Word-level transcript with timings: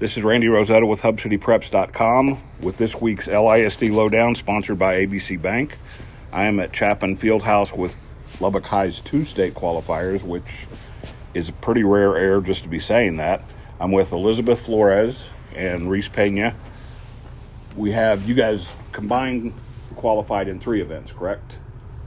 This 0.00 0.16
is 0.16 0.24
Randy 0.24 0.48
Rosetta 0.48 0.84
with 0.86 1.02
HubCityPreps.com 1.02 2.42
with 2.58 2.78
this 2.78 3.00
week's 3.00 3.28
LISD 3.28 3.92
Lowdown, 3.92 4.34
sponsored 4.34 4.76
by 4.76 4.96
ABC 4.96 5.40
Bank. 5.40 5.78
I 6.32 6.46
am 6.46 6.58
at 6.58 6.74
Chapin 6.74 7.16
Fieldhouse 7.16 7.78
with 7.78 7.94
Lubbock 8.40 8.66
High's 8.66 9.00
two 9.00 9.24
state 9.24 9.54
qualifiers, 9.54 10.24
which 10.24 10.66
is 11.32 11.50
a 11.50 11.52
pretty 11.52 11.84
rare 11.84 12.16
air 12.16 12.40
just 12.40 12.64
to 12.64 12.68
be 12.68 12.80
saying 12.80 13.18
that. 13.18 13.44
I'm 13.78 13.92
with 13.92 14.10
Elizabeth 14.10 14.66
Florez 14.66 15.28
and 15.54 15.88
Reese 15.88 16.08
Pena. 16.08 16.56
We 17.76 17.92
have 17.92 18.24
you 18.24 18.34
guys 18.34 18.74
combined 18.90 19.52
qualified 19.94 20.48
in 20.48 20.58
three 20.58 20.80
events, 20.80 21.12
correct? 21.12 21.58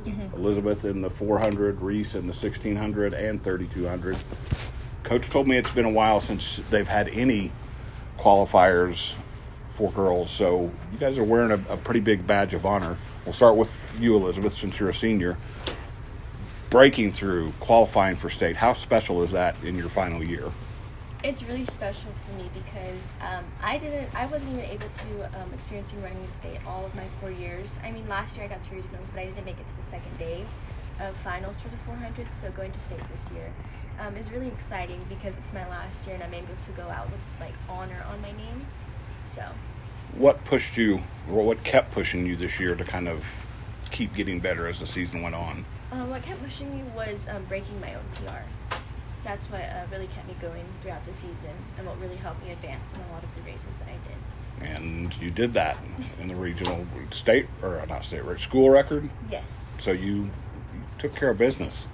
Mm-hmm. 0.03 0.35
Elizabeth 0.35 0.83
in 0.83 1.01
the 1.01 1.09
400, 1.09 1.79
Reese 1.79 2.15
in 2.15 2.23
the 2.23 2.33
1600 2.33 3.13
and 3.13 3.41
3200. 3.41 4.17
Coach 5.03 5.29
told 5.29 5.47
me 5.47 5.55
it's 5.55 5.71
been 5.71 5.85
a 5.85 5.89
while 5.89 6.19
since 6.19 6.57
they've 6.69 6.85
had 6.85 7.07
any 7.07 7.49
qualifiers 8.17 9.13
for 9.71 9.91
girls, 9.91 10.31
so 10.31 10.71
you 10.91 10.97
guys 10.99 11.17
are 11.17 11.23
wearing 11.23 11.51
a, 11.51 11.73
a 11.73 11.77
pretty 11.77 11.99
big 11.99 12.25
badge 12.25 12.53
of 12.53 12.65
honor. 12.65 12.97
We'll 13.25 13.33
start 13.33 13.55
with 13.55 13.75
you, 13.99 14.15
Elizabeth, 14.15 14.57
since 14.57 14.79
you're 14.79 14.89
a 14.89 14.93
senior. 14.93 15.37
Breaking 16.69 17.11
through, 17.11 17.53
qualifying 17.59 18.15
for 18.15 18.29
state, 18.29 18.57
how 18.57 18.73
special 18.73 19.23
is 19.23 19.31
that 19.31 19.55
in 19.63 19.75
your 19.75 19.89
final 19.89 20.23
year? 20.23 20.51
It's 21.23 21.43
really 21.43 21.65
special 21.65 22.11
for 22.25 22.37
me 22.37 22.49
because 22.53 23.05
um, 23.21 23.43
I 23.61 23.77
didn't, 23.77 24.13
I 24.15 24.25
wasn't 24.27 24.53
even 24.53 24.65
able 24.65 24.89
to 24.89 25.41
um, 25.41 25.53
experiencing 25.53 26.01
running 26.01 26.21
in 26.21 26.33
state 26.33 26.59
all 26.65 26.85
of 26.85 26.93
my 26.95 27.05
four 27.19 27.31
years. 27.31 27.77
I 27.83 27.91
mean, 27.91 28.07
last 28.07 28.35
year 28.35 28.45
I 28.45 28.49
got 28.49 28.63
to 28.63 28.69
regionals, 28.71 29.09
but 29.13 29.21
I 29.21 29.25
didn't 29.25 29.45
make 29.45 29.59
it 29.59 29.67
to 29.67 29.77
the 29.77 29.83
second 29.83 30.17
day 30.17 30.45
of 30.99 31.15
finals 31.17 31.59
for 31.59 31.69
the 31.69 31.77
400. 31.85 32.27
So 32.39 32.51
going 32.51 32.71
to 32.71 32.79
state 32.79 32.99
this 32.99 33.31
year 33.31 33.51
um, 33.99 34.15
is 34.15 34.31
really 34.31 34.47
exciting 34.47 34.99
because 35.09 35.33
it's 35.35 35.53
my 35.53 35.67
last 35.69 36.05
year 36.05 36.15
and 36.15 36.23
I'm 36.23 36.33
able 36.33 36.55
to 36.55 36.71
go 36.71 36.83
out 36.83 37.09
with 37.11 37.21
like 37.39 37.53
honor 37.69 38.03
on 38.11 38.21
my 38.21 38.31
name. 38.31 38.65
So 39.23 39.43
What 40.15 40.43
pushed 40.45 40.77
you, 40.77 41.01
or 41.31 41.43
what 41.43 41.63
kept 41.63 41.91
pushing 41.91 42.25
you 42.25 42.35
this 42.35 42.59
year 42.59 42.75
to 42.75 42.83
kind 42.83 43.07
of 43.07 43.25
keep 43.91 44.13
getting 44.13 44.39
better 44.39 44.67
as 44.67 44.79
the 44.79 44.87
season 44.87 45.21
went 45.21 45.35
on? 45.35 45.65
uh, 45.91 46.05
what 46.05 46.21
kept 46.23 46.43
pushing 46.43 46.69
me 46.75 46.83
was 46.95 47.27
um, 47.29 47.43
breaking 47.45 47.79
my 47.79 47.93
own 47.95 48.03
PR. 48.15 48.75
That's 49.23 49.49
what 49.49 49.61
uh, 49.61 49.83
really 49.91 50.07
kept 50.07 50.27
me 50.27 50.35
going 50.41 50.63
throughout 50.81 51.03
the 51.05 51.13
season 51.13 51.49
and 51.77 51.87
what 51.87 51.99
really 51.99 52.15
helped 52.17 52.43
me 52.45 52.51
advance 52.51 52.93
in 52.93 52.99
a 53.09 53.11
lot 53.13 53.23
of 53.23 53.33
the 53.35 53.41
races 53.41 53.79
that 53.79 53.87
I 53.87 53.97
did. 54.07 54.69
And 54.69 55.21
you 55.21 55.31
did 55.31 55.53
that 55.53 55.77
in 56.19 56.27
the 56.27 56.35
regional 56.35 56.85
state, 57.11 57.47
or 57.61 57.83
not 57.87 58.03
state, 58.05 58.23
school 58.39 58.69
record. 58.69 59.09
Yes. 59.31 59.43
So 59.79 59.91
you, 59.91 60.23
you 60.23 60.29
took 60.97 61.15
care 61.15 61.29
of 61.29 61.37
business. 61.37 61.87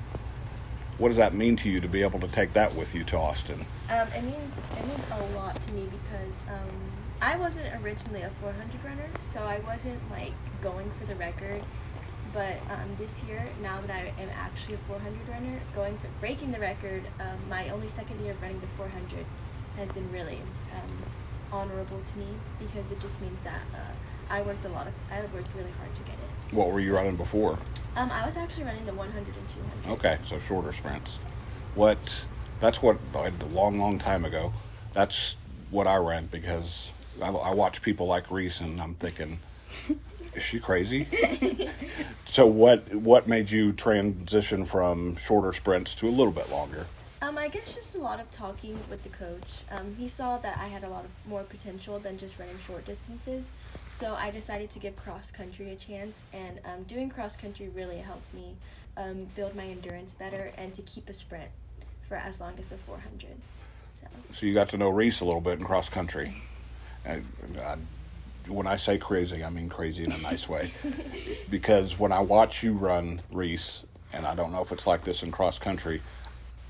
What 1.00 1.08
does 1.08 1.18
that 1.18 1.34
mean 1.34 1.56
to 1.58 1.70
you 1.70 1.80
to 1.80 1.88
be 1.88 2.04
able 2.04 2.20
to 2.20 2.28
take 2.28 2.54
that 2.54 2.76
with 2.76 2.94
you 2.94 3.04
to 3.06 3.18
Austin? 3.18 3.66
Um, 3.90 4.08
it 4.10 4.24
means 4.24 4.58
it 4.78 4.86
means 4.86 5.06
a 5.12 5.36
lot 5.36 5.60
to 5.60 5.72
me 5.72 5.88
because 6.04 6.40
um, 6.48 6.70
I 7.20 7.36
wasn't 7.36 7.66
originally 7.84 8.22
a 8.22 8.30
400 8.42 8.84
runner, 8.86 9.10
so 9.22 9.40
I 9.42 9.60
wasn't 9.60 10.00
like 10.12 10.34
going 10.62 10.92
for 11.00 11.06
the 11.06 11.16
record. 11.16 11.64
But 12.32 12.58
um, 12.70 12.96
this 12.98 13.24
year, 13.24 13.46
now 13.62 13.80
that 13.82 13.92
I 13.92 14.22
am 14.22 14.30
actually 14.36 14.76
a 14.76 14.80
400 14.90 15.28
runner, 15.30 15.60
going 15.76 15.98
for 15.98 16.08
breaking 16.20 16.52
the 16.52 16.60
record, 16.60 17.04
um, 17.20 17.38
my 17.50 17.70
only 17.70 17.88
second 17.88 18.20
year 18.22 18.32
of 18.32 18.42
running 18.42 18.60
the 18.60 18.68
400 18.78 19.26
has 19.78 19.92
been 19.92 20.12
really 20.12 20.40
um, 20.74 20.92
honorable 21.52 22.02
to 22.04 22.18
me 22.18 22.28
because 22.60 22.92
it 22.92 23.00
just 23.00 23.22
means 23.22 23.40
that 23.42 23.62
uh, 23.74 24.34
I 24.34 24.42
worked 24.44 24.66
a 24.66 24.70
lot 24.70 24.88
of 24.88 24.94
I 25.12 25.22
worked 25.22 25.56
really 25.56 25.72
hard 25.80 25.96
to 25.96 26.02
get 26.04 26.14
it. 26.14 26.56
What 26.56 26.72
were 26.72 26.80
you 26.80 26.94
running 26.94 27.16
before? 27.16 27.58
Um, 27.96 28.10
I 28.10 28.26
was 28.26 28.38
actually 28.38 28.64
running 28.64 28.86
the 28.86 28.94
100 28.94 29.36
and 29.36 29.50
200. 29.86 29.94
Okay, 30.00 30.18
so 30.24 30.40
shorter 30.40 30.72
sprints. 30.72 31.18
What? 31.76 32.26
That's 32.60 32.82
what 32.82 32.98
I 33.16 33.30
did 33.30 33.42
a 33.42 33.48
long, 33.48 33.80
long 33.80 34.00
time 34.00 34.26
ago. 34.26 34.52
That's 34.94 35.38
what 35.70 35.86
I 35.86 35.98
ran 35.98 36.28
because 36.28 36.92
I, 37.22 37.30
I 37.30 37.54
watch 37.54 37.82
people 37.82 38.08
like 38.08 38.32
Reese, 38.32 38.62
and 38.62 38.82
I'm 38.82 38.96
thinking, 38.96 39.40
is 40.34 40.44
she 40.44 40.60
crazy? 40.60 41.08
so 42.26 42.48
what? 42.48 42.94
What 42.96 43.28
made 43.28 43.52
you 43.52 43.74
transition 43.74 44.66
from 44.66 45.16
shorter 45.18 45.52
sprints 45.52 45.94
to 45.96 46.08
a 46.08 46.10
little 46.10 46.34
bit 46.34 46.50
longer? 46.50 46.88
Um, 47.34 47.40
I 47.40 47.48
guess 47.48 47.74
just 47.74 47.96
a 47.96 47.98
lot 47.98 48.20
of 48.20 48.30
talking 48.30 48.78
with 48.92 49.02
the 49.02 49.10
coach. 49.10 49.64
Um, 49.72 49.96
he 49.98 50.08
saw 50.08 50.38
that 50.38 50.56
I 50.60 50.68
had 50.68 50.84
a 50.84 50.88
lot 50.88 51.04
of 51.04 51.10
more 51.26 51.42
potential 51.42 51.98
than 51.98 52.16
just 52.16 52.38
running 52.38 52.60
short 52.68 52.86
distances, 52.86 53.50
so 53.90 54.14
I 54.14 54.30
decided 54.30 54.70
to 54.70 54.78
give 54.78 54.96
cross 54.96 55.32
country 55.32 55.72
a 55.72 55.76
chance. 55.76 56.28
And 56.32 56.60
um, 56.64 56.84
doing 56.84 57.10
cross 57.10 57.36
country 57.36 57.70
really 57.70 57.98
helped 57.98 58.32
me 58.36 58.56
um, 58.98 59.26
build 59.36 59.56
my 59.56 59.66
endurance 59.66 60.14
better 60.14 60.52
and 60.60 60.76
to 60.76 60.84
keep 60.84 61.10
a 61.10 61.14
sprint 61.14 61.50
for 62.08 62.18
as 62.18 62.40
long 62.40 62.54
as 62.60 62.72
a 62.72 62.78
400. 62.78 63.30
So 63.90 64.06
So 64.30 64.46
you 64.46 64.54
got 64.54 64.70
to 64.70 64.78
know 64.78 64.90
Reese 64.90 65.22
a 65.22 65.26
little 65.26 65.42
bit 65.42 65.58
in 65.58 65.66
cross 65.66 65.90
country. 65.90 66.36
And 67.04 67.26
I, 67.66 67.78
when 68.48 68.68
I 68.68 68.76
say 68.76 69.00
crazy, 69.00 69.44
I 69.44 69.50
mean 69.50 69.70
crazy 69.70 70.04
in 70.04 70.12
a 70.12 70.20
nice 70.20 70.48
way. 70.48 70.72
because 71.50 71.98
when 71.98 72.12
I 72.12 72.20
watch 72.20 72.62
you 72.62 72.74
run 72.74 73.24
Reese, 73.32 73.86
and 74.12 74.28
I 74.28 74.36
don't 74.36 74.52
know 74.52 74.62
if 74.62 74.72
it's 74.72 74.86
like 74.86 75.04
this 75.04 75.24
in 75.24 75.32
cross 75.32 75.58
country, 75.58 76.00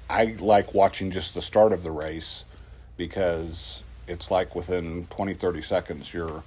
I 0.10 0.36
like 0.40 0.74
watching 0.74 1.12
just 1.12 1.34
the 1.34 1.42
start 1.42 1.72
of 1.74 1.84
the 1.84 1.92
race 1.92 2.46
because 2.98 3.84
it's 4.08 4.30
like 4.30 4.56
within 4.56 5.08
20, 5.10 5.34
30 5.34 5.62
seconds 5.62 6.14
you're 6.14 6.44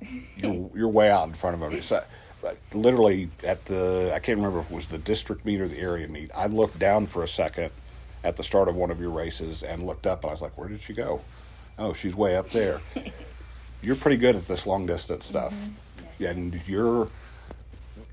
you're, 0.36 0.70
you're 0.74 0.88
way 0.88 1.10
out 1.10 1.28
in 1.28 1.34
front 1.34 1.54
of 1.56 1.62
everybody. 1.62 1.86
So, 1.86 2.02
literally 2.74 3.30
at 3.44 3.64
the 3.66 4.10
I 4.12 4.18
can't 4.18 4.38
remember 4.38 4.60
if 4.60 4.70
it 4.70 4.74
was 4.74 4.88
the 4.88 4.98
district 4.98 5.44
meet 5.44 5.60
or 5.60 5.68
the 5.68 5.78
area 5.78 6.08
meet. 6.08 6.30
I 6.34 6.46
looked 6.46 6.78
down 6.78 7.06
for 7.06 7.22
a 7.22 7.28
second 7.28 7.70
at 8.24 8.36
the 8.36 8.42
start 8.42 8.68
of 8.68 8.74
one 8.74 8.90
of 8.90 9.00
your 9.00 9.10
races 9.10 9.62
and 9.62 9.86
looked 9.86 10.06
up 10.06 10.22
and 10.22 10.30
I 10.30 10.32
was 10.32 10.42
like, 10.42 10.58
"Where 10.58 10.68
did 10.68 10.80
she 10.80 10.92
go?" 10.92 11.20
Oh, 11.78 11.92
she's 11.92 12.14
way 12.14 12.36
up 12.36 12.50
there. 12.50 12.80
you're 13.82 13.96
pretty 13.96 14.16
good 14.16 14.36
at 14.36 14.46
this 14.48 14.66
long 14.66 14.86
distance 14.86 15.26
stuff, 15.26 15.54
mm-hmm. 15.54 16.04
yes. 16.18 16.30
and 16.32 16.60
you're 16.66 17.08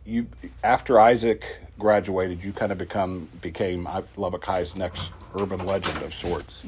you 0.05 0.27
after 0.63 0.99
Isaac 0.99 1.59
graduated, 1.77 2.43
you 2.43 2.51
kind 2.51 2.71
of 2.71 2.77
become 2.77 3.29
became 3.41 3.87
I- 3.87 4.03
Lubbock 4.17 4.43
High's 4.45 4.75
next 4.75 5.13
urban 5.35 5.65
legend 5.65 6.01
of 6.01 6.13
sorts. 6.13 6.63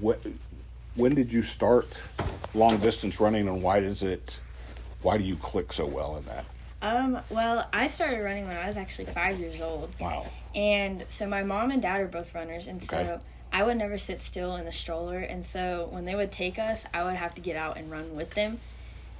What, 0.00 0.20
when 0.96 1.14
did 1.14 1.32
you 1.32 1.42
start 1.42 2.00
long 2.54 2.78
distance 2.78 3.20
running, 3.20 3.48
and 3.48 3.62
why 3.62 3.80
does 3.80 4.02
it? 4.02 4.38
Why 5.02 5.16
do 5.16 5.24
you 5.24 5.36
click 5.36 5.72
so 5.72 5.86
well 5.86 6.16
in 6.16 6.24
that? 6.26 6.44
Um, 6.82 7.20
well, 7.30 7.68
I 7.72 7.88
started 7.88 8.22
running 8.22 8.46
when 8.46 8.56
I 8.56 8.66
was 8.66 8.76
actually 8.76 9.06
five 9.06 9.38
years 9.38 9.60
old. 9.60 9.94
Wow. 10.00 10.26
And 10.54 11.04
so 11.08 11.26
my 11.26 11.42
mom 11.42 11.70
and 11.70 11.80
dad 11.80 12.00
are 12.00 12.06
both 12.06 12.34
runners, 12.34 12.68
and 12.68 12.82
so 12.82 13.20
I 13.52 13.62
would 13.62 13.76
never 13.76 13.98
sit 13.98 14.20
still 14.20 14.56
in 14.56 14.64
the 14.64 14.72
stroller. 14.72 15.18
And 15.18 15.44
so 15.44 15.88
when 15.90 16.04
they 16.04 16.14
would 16.14 16.32
take 16.32 16.58
us, 16.58 16.84
I 16.92 17.04
would 17.04 17.16
have 17.16 17.34
to 17.34 17.40
get 17.40 17.56
out 17.56 17.76
and 17.76 17.90
run 17.90 18.14
with 18.14 18.30
them. 18.30 18.60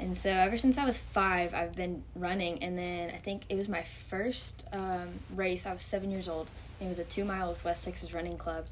And 0.01 0.17
so 0.17 0.31
ever 0.31 0.57
since 0.59 0.79
I 0.79 0.85
was 0.85 0.97
five, 0.97 1.55
I've 1.55 1.75
been 1.75 2.03
running. 2.15 2.63
And 2.63 2.77
then 2.77 3.11
I 3.15 3.19
think 3.19 3.43
it 3.49 3.55
was 3.57 3.69
my 3.69 3.85
first 4.09 4.65
um, 4.73 5.09
race. 5.35 5.67
I 5.67 5.73
was 5.73 5.83
seven 5.83 6.11
years 6.11 6.29
old. 6.29 6.49
It 6.81 6.89
was 6.89 6.99
a 6.99 7.05
two 7.05 7.25
mile 7.25 7.51
with 7.51 7.63
West 7.65 7.85
Texas 7.85 8.13
Running 8.13 8.39
Club. 8.39 8.65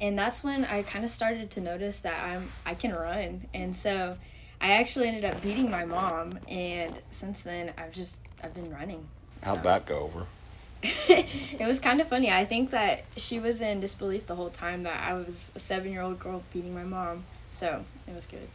And 0.00 0.16
that's 0.16 0.44
when 0.44 0.64
I 0.64 0.82
kind 0.84 1.04
of 1.04 1.10
started 1.10 1.50
to 1.52 1.60
notice 1.60 1.96
that 1.98 2.22
I'm 2.22 2.50
I 2.64 2.74
can 2.74 2.92
run. 2.92 3.46
And 3.52 3.74
so 3.74 4.16
I 4.60 4.72
actually 4.72 5.08
ended 5.08 5.24
up 5.24 5.42
beating 5.42 5.70
my 5.70 5.84
mom. 5.84 6.38
And 6.48 6.92
since 7.10 7.42
then, 7.42 7.72
I've 7.76 7.92
just 7.92 8.20
I've 8.42 8.54
been 8.54 8.72
running. 8.72 9.06
How'd 9.42 9.58
So- 9.58 9.62
that 9.64 9.86
go 9.86 9.98
over? 10.00 10.26
it 10.82 11.66
was 11.66 11.80
kind 11.80 12.00
of 12.00 12.08
funny. 12.08 12.30
I 12.30 12.44
think 12.44 12.70
that 12.70 13.02
she 13.16 13.40
was 13.40 13.60
in 13.60 13.80
disbelief 13.80 14.28
the 14.28 14.36
whole 14.36 14.50
time 14.50 14.84
that 14.84 15.02
I 15.02 15.14
was 15.14 15.50
a 15.56 15.58
seven 15.58 15.90
year 15.90 16.02
old 16.02 16.20
girl 16.20 16.44
beating 16.52 16.72
my 16.72 16.84
mom. 16.84 17.24
So 17.50 17.84
it 18.06 18.14
was 18.14 18.26
good. 18.26 18.46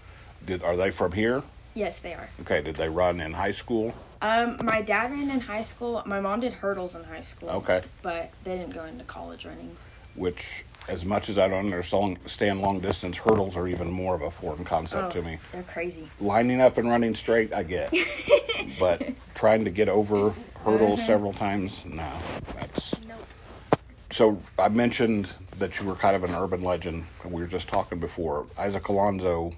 Did 0.45 0.63
are 0.63 0.77
they 0.77 0.89
from 0.91 1.11
here? 1.11 1.43
Yes, 1.73 1.99
they 1.99 2.13
are. 2.13 2.29
Okay. 2.41 2.61
Did 2.61 2.75
they 2.75 2.89
run 2.89 3.19
in 3.19 3.33
high 3.33 3.51
school? 3.51 3.93
Um, 4.21 4.57
my 4.63 4.81
dad 4.81 5.11
ran 5.11 5.29
in 5.29 5.39
high 5.39 5.61
school. 5.63 6.01
My 6.05 6.19
mom 6.19 6.39
did 6.39 6.53
hurdles 6.53 6.95
in 6.95 7.03
high 7.03 7.21
school. 7.21 7.49
Okay. 7.49 7.81
But 8.01 8.31
they 8.43 8.57
didn't 8.57 8.73
go 8.73 8.85
into 8.85 9.03
college 9.03 9.45
running. 9.45 9.75
Which, 10.15 10.63
as 10.87 11.05
much 11.05 11.27
as 11.27 11.39
I 11.39 11.47
don't 11.47 11.73
understand 11.73 12.61
long 12.61 12.79
distance, 12.79 13.17
hurdles 13.17 13.57
are 13.57 13.67
even 13.67 13.91
more 13.91 14.13
of 14.13 14.21
a 14.21 14.29
foreign 14.29 14.63
concept 14.63 15.13
to 15.13 15.23
me. 15.23 15.39
they're 15.51 15.63
crazy. 15.63 16.07
lining 16.21 16.61
up 16.61 16.77
and 16.77 16.87
running 16.87 17.15
straight, 17.15 17.51
I 17.51 17.63
get. 17.63 17.91
but 18.79 19.01
trying 19.33 19.65
to 19.65 19.71
get 19.71 19.89
over 19.89 20.35
hurdles 20.63 21.03
several 21.03 21.33
times, 21.33 21.85
no. 21.87 22.09
That's 22.55 23.01
nope. 23.07 23.17
so. 24.11 24.39
I 24.59 24.69
mentioned 24.69 25.35
that 25.57 25.79
you 25.79 25.87
were 25.87 25.95
kind 25.95 26.15
of 26.15 26.23
an 26.23 26.35
urban 26.35 26.61
legend. 26.61 27.05
We 27.25 27.41
were 27.41 27.47
just 27.47 27.67
talking 27.67 27.99
before. 27.99 28.45
Isaac 28.57 28.87
Alonso 28.89 29.53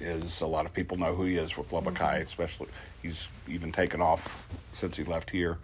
is 0.00 0.40
a 0.40 0.46
lot 0.46 0.66
of 0.66 0.72
people 0.72 0.96
know 0.96 1.14
who 1.14 1.24
he 1.24 1.36
is 1.36 1.56
with 1.56 1.72
Lubbock 1.72 1.98
High, 1.98 2.14
mm-hmm. 2.16 2.24
especially 2.24 2.68
he's 3.02 3.28
even 3.48 3.72
taken 3.72 4.00
off 4.00 4.46
since 4.72 4.96
he 4.96 5.04
left 5.04 5.30
here. 5.30 5.58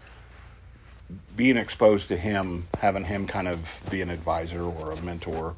Being 1.37 1.56
exposed 1.56 2.08
to 2.08 2.17
him, 2.17 2.69
having 2.79 3.05
him 3.05 3.26
kind 3.26 3.49
of 3.49 3.82
be 3.90 4.00
an 4.00 4.11
advisor 4.11 4.62
or 4.62 4.93
a 4.93 5.02
mentor 5.02 5.55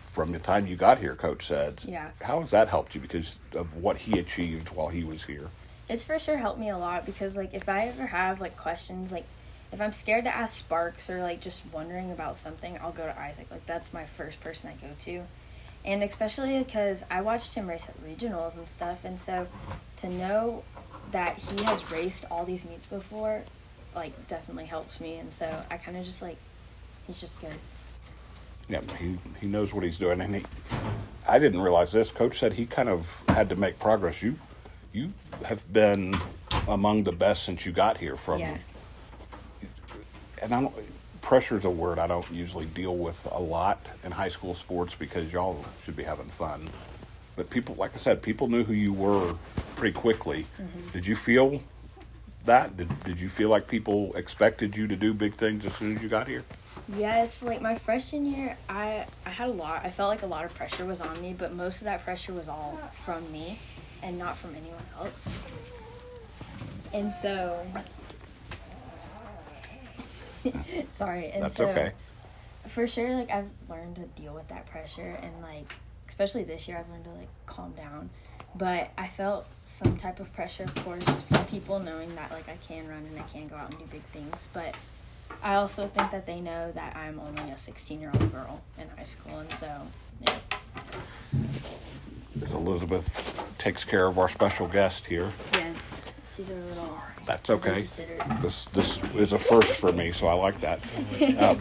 from 0.00 0.32
the 0.32 0.40
time 0.40 0.66
you 0.66 0.74
got 0.74 0.98
here, 0.98 1.14
Coach 1.14 1.46
said. 1.46 1.80
Yeah. 1.86 2.10
How 2.22 2.40
has 2.40 2.50
that 2.50 2.68
helped 2.68 2.94
you 2.94 3.00
because 3.00 3.38
of 3.54 3.76
what 3.76 3.96
he 3.96 4.18
achieved 4.18 4.70
while 4.70 4.88
he 4.88 5.04
was 5.04 5.24
here? 5.24 5.48
It's 5.88 6.02
for 6.02 6.18
sure 6.18 6.36
helped 6.36 6.58
me 6.58 6.70
a 6.70 6.78
lot 6.78 7.06
because 7.06 7.36
like 7.36 7.54
if 7.54 7.68
I 7.68 7.86
ever 7.86 8.06
have 8.06 8.40
like 8.40 8.56
questions 8.56 9.12
like 9.12 9.24
if 9.72 9.80
I'm 9.80 9.92
scared 9.92 10.24
to 10.24 10.34
ask 10.34 10.56
Sparks 10.56 11.08
or 11.08 11.22
like 11.22 11.40
just 11.40 11.62
wondering 11.72 12.10
about 12.10 12.36
something, 12.36 12.76
I'll 12.82 12.92
go 12.92 13.06
to 13.06 13.18
Isaac. 13.18 13.46
Like 13.50 13.66
that's 13.66 13.92
my 13.92 14.04
first 14.04 14.40
person 14.40 14.70
I 14.70 14.84
go 14.84 14.92
to. 15.00 15.24
And 15.84 16.02
especially 16.02 16.58
because 16.58 17.04
I 17.10 17.20
watched 17.20 17.54
him 17.54 17.68
race 17.68 17.88
at 17.88 18.04
regionals 18.04 18.54
and 18.56 18.68
stuff, 18.68 19.04
and 19.04 19.20
so 19.20 19.46
to 19.96 20.08
know 20.08 20.62
that 21.12 21.38
he 21.38 21.64
has 21.64 21.90
raced 21.90 22.24
all 22.30 22.44
these 22.44 22.64
meets 22.64 22.86
before, 22.86 23.42
like 23.94 24.28
definitely 24.28 24.66
helps 24.66 25.00
me, 25.00 25.16
and 25.16 25.32
so 25.32 25.62
I 25.70 25.76
kind 25.76 25.96
of 25.96 26.04
just 26.04 26.22
like 26.22 26.36
he's 27.06 27.20
just 27.20 27.40
good. 27.40 27.54
Yeah, 28.68 28.80
he 28.98 29.18
he 29.40 29.46
knows 29.46 29.74
what 29.74 29.82
he's 29.84 29.98
doing, 29.98 30.20
and 30.20 30.36
he. 30.36 30.44
I 31.28 31.38
didn't 31.38 31.60
realize 31.60 31.92
this. 31.92 32.10
Coach 32.10 32.38
said 32.38 32.52
he 32.54 32.66
kind 32.66 32.88
of 32.88 33.22
had 33.28 33.48
to 33.50 33.56
make 33.56 33.78
progress. 33.78 34.22
You, 34.22 34.36
you 34.92 35.12
have 35.44 35.70
been 35.72 36.14
among 36.68 37.04
the 37.04 37.12
best 37.12 37.42
since 37.44 37.66
you 37.66 37.72
got 37.72 37.96
here. 37.98 38.16
From, 38.16 38.40
Yeah. 38.40 38.56
and 40.42 40.54
I 40.54 40.60
don't. 40.60 40.74
Pressure's 41.20 41.64
a 41.64 41.70
word 41.70 41.98
I 41.98 42.06
don't 42.06 42.28
usually 42.30 42.66
deal 42.66 42.96
with 42.96 43.26
a 43.30 43.40
lot 43.40 43.92
in 44.04 44.10
high 44.10 44.28
school 44.28 44.54
sports 44.54 44.94
because 44.94 45.32
y'all 45.32 45.64
should 45.80 45.96
be 45.96 46.02
having 46.02 46.26
fun. 46.26 46.68
But 47.36 47.50
people, 47.50 47.74
like 47.76 47.94
I 47.94 47.98
said, 47.98 48.22
people 48.22 48.48
knew 48.48 48.64
who 48.64 48.72
you 48.72 48.92
were 48.92 49.34
pretty 49.76 49.94
quickly. 49.94 50.46
Mm-hmm. 50.60 50.90
Did 50.92 51.06
you 51.06 51.16
feel 51.16 51.62
that? 52.44 52.76
Did 52.76 52.88
Did 53.04 53.20
you 53.20 53.28
feel 53.28 53.48
like 53.48 53.68
people 53.68 54.12
expected 54.14 54.76
you 54.76 54.86
to 54.88 54.96
do 54.96 55.14
big 55.14 55.34
things 55.34 55.64
as 55.66 55.74
soon 55.74 55.96
as 55.96 56.02
you 56.02 56.08
got 56.08 56.26
here? 56.26 56.44
Yes, 56.96 57.42
like 57.42 57.60
my 57.60 57.76
freshman 57.76 58.26
year, 58.26 58.56
I 58.68 59.06
I 59.24 59.30
had 59.30 59.48
a 59.48 59.52
lot. 59.52 59.84
I 59.84 59.90
felt 59.90 60.08
like 60.10 60.22
a 60.22 60.26
lot 60.26 60.44
of 60.44 60.54
pressure 60.54 60.84
was 60.84 61.00
on 61.00 61.20
me, 61.22 61.34
but 61.36 61.52
most 61.52 61.78
of 61.78 61.84
that 61.84 62.04
pressure 62.04 62.32
was 62.32 62.48
all 62.48 62.78
from 62.94 63.30
me, 63.30 63.58
and 64.02 64.18
not 64.18 64.36
from 64.36 64.54
anyone 64.54 64.82
else. 64.98 65.38
And 66.92 67.14
so, 67.14 67.64
sorry. 70.90 71.30
And 71.30 71.42
That's 71.42 71.56
so, 71.56 71.68
okay. 71.68 71.92
For 72.68 72.86
sure, 72.86 73.14
like 73.14 73.30
I've 73.30 73.50
learned 73.68 73.96
to 73.96 74.02
deal 74.20 74.34
with 74.34 74.48
that 74.48 74.66
pressure, 74.66 75.18
and 75.22 75.42
like 75.42 75.72
especially 76.08 76.44
this 76.44 76.68
year, 76.68 76.78
I've 76.78 76.88
learned 76.90 77.04
to 77.04 77.10
like 77.10 77.28
calm 77.46 77.72
down. 77.72 78.10
But 78.54 78.90
I 78.98 79.06
felt 79.06 79.46
some 79.64 79.96
type 79.96 80.18
of 80.18 80.32
pressure, 80.32 80.64
of 80.64 80.74
course, 80.74 81.04
from 81.04 81.44
people 81.46 81.78
knowing 81.78 82.14
that 82.16 82.30
like 82.32 82.48
I 82.48 82.56
can 82.56 82.88
run 82.88 83.06
and 83.06 83.18
I 83.18 83.22
can 83.22 83.48
go 83.48 83.56
out 83.56 83.70
and 83.70 83.78
do 83.78 83.84
big 83.86 84.02
things, 84.12 84.48
but. 84.52 84.74
I 85.42 85.54
also 85.54 85.86
think 85.86 86.10
that 86.10 86.26
they 86.26 86.40
know 86.40 86.72
that 86.72 86.96
I'm 86.96 87.20
only 87.20 87.52
a 87.52 87.56
16 87.56 88.00
year 88.00 88.10
old 88.12 88.32
girl 88.32 88.60
in 88.76 88.88
high 88.98 89.04
school, 89.04 89.38
and 89.38 89.54
so 89.54 89.70
yeah. 90.20 90.38
As 92.42 92.52
Elizabeth 92.54 93.54
takes 93.58 93.84
care 93.84 94.06
of 94.06 94.18
our 94.18 94.28
special 94.28 94.66
guest 94.66 95.06
here. 95.06 95.30
Yes, 95.52 95.69
she's 96.34 96.50
a 96.50 96.54
little. 96.54 96.98
That's 97.26 97.50
okay. 97.50 97.82
This 98.40 98.64
this 98.66 99.02
is 99.14 99.32
a 99.32 99.38
first 99.38 99.80
for 99.80 99.92
me, 99.92 100.12
so 100.12 100.26
I 100.26 100.34
like 100.34 100.60
that. 100.60 100.80
Um, 101.38 101.60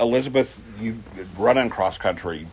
Elizabeth, 0.00 0.60
you 0.80 0.98
run 1.38 1.56
in 1.56 1.70
cross 1.70 1.98
country. 1.98 2.46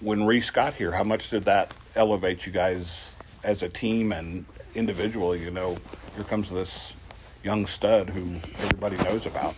When 0.00 0.26
Reese 0.26 0.50
got 0.50 0.74
here, 0.74 0.92
how 0.92 1.04
much 1.04 1.30
did 1.30 1.44
that 1.44 1.72
elevate 1.94 2.44
you 2.46 2.52
guys 2.52 3.18
as 3.42 3.62
a 3.62 3.68
team 3.68 4.12
and 4.12 4.44
individually? 4.74 5.42
You 5.42 5.50
know, 5.50 5.76
here 6.14 6.24
comes 6.24 6.50
this 6.50 6.94
young 7.42 7.66
stud 7.66 8.10
who 8.10 8.34
everybody 8.62 8.96
knows 8.98 9.26
about. 9.26 9.54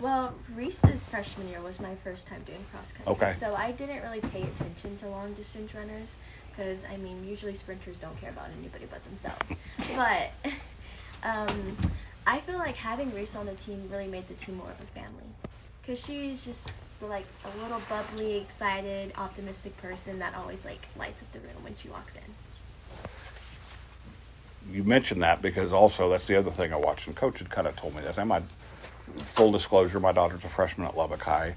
Well, 0.00 0.32
Reese's 0.54 1.08
freshman 1.08 1.48
year 1.48 1.60
was 1.60 1.80
my 1.80 1.96
first 1.96 2.28
time 2.28 2.42
doing 2.44 2.64
cross 2.70 2.92
country. 2.92 3.12
Okay. 3.14 3.32
So 3.32 3.56
I 3.56 3.72
didn't 3.72 4.02
really 4.02 4.20
pay 4.20 4.42
attention 4.42 4.96
to 4.98 5.08
long 5.08 5.34
distance 5.34 5.74
runners 5.74 6.16
because 6.58 6.84
I 6.92 6.96
mean 6.96 7.24
usually 7.24 7.54
sprinters 7.54 7.98
don't 7.98 8.20
care 8.20 8.30
about 8.30 8.46
anybody 8.58 8.86
but 8.90 9.04
themselves. 9.04 9.54
but 9.96 10.32
um, 11.22 11.76
I 12.26 12.40
feel 12.40 12.58
like 12.58 12.76
having 12.76 13.14
Reese 13.14 13.36
on 13.36 13.46
the 13.46 13.54
team 13.54 13.88
really 13.90 14.08
made 14.08 14.26
the 14.28 14.34
team 14.34 14.56
more 14.56 14.70
of 14.70 14.82
a 14.82 14.86
family 14.86 15.24
because 15.80 16.04
she's 16.04 16.44
just 16.44 16.80
like 17.00 17.26
a 17.44 17.62
little 17.62 17.80
bubbly, 17.88 18.36
excited, 18.38 19.12
optimistic 19.16 19.76
person 19.78 20.18
that 20.18 20.34
always 20.34 20.64
like 20.64 20.80
lights 20.98 21.22
up 21.22 21.30
the 21.32 21.38
room 21.38 21.62
when 21.62 21.76
she 21.76 21.88
walks 21.88 22.16
in. 22.16 22.22
You 24.74 24.84
mentioned 24.84 25.22
that 25.22 25.40
because 25.40 25.72
also 25.72 26.10
that's 26.10 26.26
the 26.26 26.36
other 26.36 26.50
thing 26.50 26.72
I 26.72 26.76
watched, 26.76 27.06
and 27.06 27.16
Coach 27.16 27.38
had 27.38 27.48
kind 27.48 27.66
of 27.66 27.76
told 27.76 27.94
me 27.94 28.02
this. 28.02 28.18
My 28.18 28.42
full 29.18 29.50
disclosure, 29.50 29.98
my 29.98 30.12
daughter's 30.12 30.44
a 30.44 30.48
freshman 30.48 30.86
at 30.86 30.94
Lubbock 30.96 31.22
High. 31.22 31.56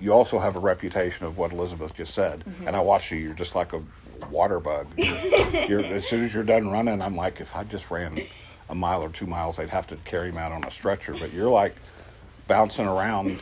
You 0.00 0.12
also 0.12 0.38
have 0.38 0.54
a 0.54 0.60
reputation 0.60 1.26
of 1.26 1.38
what 1.38 1.52
Elizabeth 1.52 1.92
just 1.94 2.14
said, 2.14 2.44
and 2.66 2.76
I 2.76 2.80
watch 2.80 3.10
you. 3.10 3.18
You're 3.18 3.34
just 3.34 3.56
like 3.56 3.72
a 3.72 3.82
water 4.30 4.60
bug. 4.60 4.86
You're, 4.96 5.66
you're, 5.68 5.84
as 5.84 6.06
soon 6.06 6.24
as 6.24 6.34
you're 6.34 6.44
done 6.44 6.68
running, 6.68 7.00
I'm 7.02 7.16
like, 7.16 7.40
if 7.40 7.54
I 7.56 7.64
just 7.64 7.90
ran 7.90 8.20
a 8.68 8.74
mile 8.74 9.02
or 9.02 9.10
two 9.10 9.26
miles, 9.26 9.56
they'd 9.56 9.70
have 9.70 9.86
to 9.88 9.96
carry 9.96 10.30
him 10.30 10.38
out 10.38 10.52
on 10.52 10.64
a 10.64 10.70
stretcher. 10.70 11.14
But 11.14 11.32
you're 11.32 11.50
like 11.50 11.74
bouncing 12.46 12.86
around. 12.86 13.38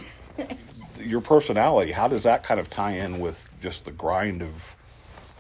Your 0.99 1.21
personality, 1.21 1.93
how 1.93 2.09
does 2.09 2.25
that 2.25 2.43
kind 2.43 2.61
of 2.61 2.69
tie 2.69 2.93
in 2.93 3.21
with 3.21 3.49
just 3.61 3.85
the 3.87 3.91
grind 3.91 4.43
of 4.43 4.77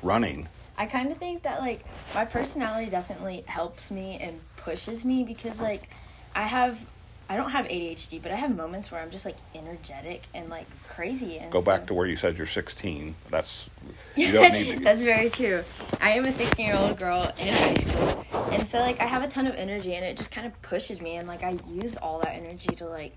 running? 0.03 0.49
I 0.79 0.87
kind 0.87 1.13
of 1.13 1.19
think 1.19 1.43
that 1.43 1.61
like 1.61 1.85
my 2.15 2.25
personality 2.25 2.91
definitely 2.91 3.45
helps 3.47 3.91
me 3.91 4.19
and 4.19 4.41
pushes 4.57 5.05
me 5.05 5.25
because 5.25 5.61
like 5.61 5.91
I 6.35 6.45
have 6.45 6.81
I 7.31 7.37
don't 7.37 7.51
have 7.51 7.67
ADHD, 7.67 8.21
but 8.21 8.33
I 8.33 8.35
have 8.35 8.57
moments 8.57 8.91
where 8.91 9.01
I'm 9.01 9.13
just 9.13 9.25
like 9.25 9.37
energetic 9.55 10.23
and 10.35 10.51
like 10.51 10.67
crazy. 10.89 11.39
And 11.39 11.53
Go 11.53 11.61
so- 11.61 11.67
back 11.67 11.87
to 11.87 11.95
where 11.95 12.09
you 12.09 12.17
said 12.17 12.37
you're 12.37 12.45
16. 12.45 13.15
That's 13.31 13.71
you 14.17 14.33
don't 14.33 14.53
need 14.53 14.79
to. 14.79 14.81
That's 14.81 15.03
very 15.03 15.31
true. 15.31 15.63
I 16.01 16.11
am 16.11 16.25
a 16.25 16.33
16 16.33 16.67
year 16.67 16.75
old 16.75 16.99
girl 16.99 17.33
in 17.39 17.55
high 17.55 17.75
school, 17.75 18.27
and 18.51 18.67
so 18.67 18.81
like 18.81 19.01
I 19.01 19.05
have 19.05 19.23
a 19.23 19.29
ton 19.29 19.47
of 19.47 19.55
energy, 19.55 19.95
and 19.95 20.05
it 20.05 20.17
just 20.17 20.33
kind 20.33 20.45
of 20.45 20.61
pushes 20.61 21.01
me, 21.01 21.17
and 21.17 21.29
like 21.29 21.45
I 21.45 21.57
use 21.69 21.97
all 21.97 22.19
that 22.19 22.35
energy 22.35 22.75
to 22.75 22.87
like, 22.87 23.13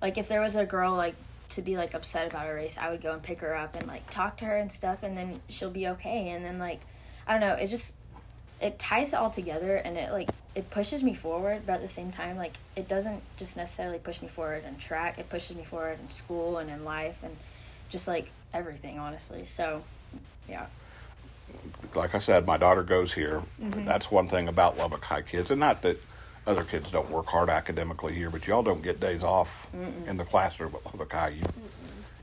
like 0.00 0.16
if 0.16 0.28
there 0.28 0.40
was 0.40 0.54
a 0.54 0.64
girl 0.64 0.94
like 0.94 1.16
to 1.48 1.60
be 1.60 1.76
like 1.76 1.94
upset 1.94 2.30
about 2.30 2.48
a 2.48 2.54
race, 2.54 2.78
I 2.78 2.90
would 2.90 3.02
go 3.02 3.14
and 3.14 3.22
pick 3.22 3.40
her 3.40 3.56
up 3.56 3.74
and 3.74 3.88
like 3.88 4.08
talk 4.10 4.36
to 4.36 4.44
her 4.44 4.56
and 4.56 4.70
stuff, 4.70 5.02
and 5.02 5.18
then 5.18 5.40
she'll 5.48 5.70
be 5.70 5.88
okay, 5.88 6.28
and 6.28 6.44
then 6.44 6.60
like 6.60 6.82
I 7.26 7.32
don't 7.32 7.40
know, 7.40 7.54
it 7.54 7.66
just 7.66 7.96
it 8.60 8.78
ties 8.78 9.12
it 9.12 9.16
all 9.16 9.30
together, 9.30 9.76
and 9.76 9.96
it 9.96 10.12
like 10.12 10.30
it 10.54 10.70
pushes 10.70 11.02
me 11.02 11.14
forward, 11.14 11.62
but 11.66 11.74
at 11.74 11.80
the 11.82 11.88
same 11.88 12.10
time 12.10 12.36
like 12.36 12.54
it 12.76 12.88
doesn't 12.88 13.22
just 13.36 13.56
necessarily 13.56 13.98
push 13.98 14.22
me 14.22 14.28
forward 14.28 14.64
in 14.64 14.76
track, 14.76 15.18
it 15.18 15.28
pushes 15.28 15.56
me 15.56 15.64
forward 15.64 15.98
in 16.00 16.08
school 16.08 16.58
and 16.58 16.70
in 16.70 16.84
life 16.84 17.18
and 17.22 17.36
just 17.90 18.08
like 18.08 18.30
everything 18.54 18.98
honestly. 18.98 19.44
So 19.44 19.82
yeah. 20.48 20.66
like 21.94 22.14
I 22.14 22.18
said, 22.18 22.46
my 22.46 22.56
daughter 22.56 22.82
goes 22.82 23.12
here. 23.12 23.42
Mm-hmm. 23.60 23.84
That's 23.84 24.10
one 24.10 24.28
thing 24.28 24.48
about 24.48 24.78
Lubbock 24.78 25.04
High 25.04 25.22
kids, 25.22 25.50
and 25.50 25.60
not 25.60 25.82
that 25.82 26.02
other 26.46 26.64
kids 26.64 26.90
don't 26.90 27.10
work 27.10 27.26
hard 27.26 27.50
academically 27.50 28.14
here, 28.14 28.30
but 28.30 28.46
y'all 28.46 28.62
don't 28.62 28.82
get 28.82 28.98
days 28.98 29.24
off 29.24 29.74
in 30.06 30.16
the 30.16 30.24
classroom 30.24 30.74
at 30.74 30.86
Lubbock 30.86 31.12
High. 31.12 31.30
You, 31.30 31.42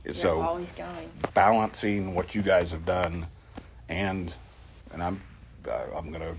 it's 0.04 0.20
so 0.20 0.40
always 0.40 0.72
going. 0.72 1.10
balancing 1.34 2.14
what 2.14 2.34
you 2.34 2.42
guys 2.42 2.72
have 2.72 2.84
done, 2.84 3.26
and 3.88 4.34
and 4.92 5.02
I'm 5.02 5.20
I'm 5.68 6.10
gonna 6.10 6.34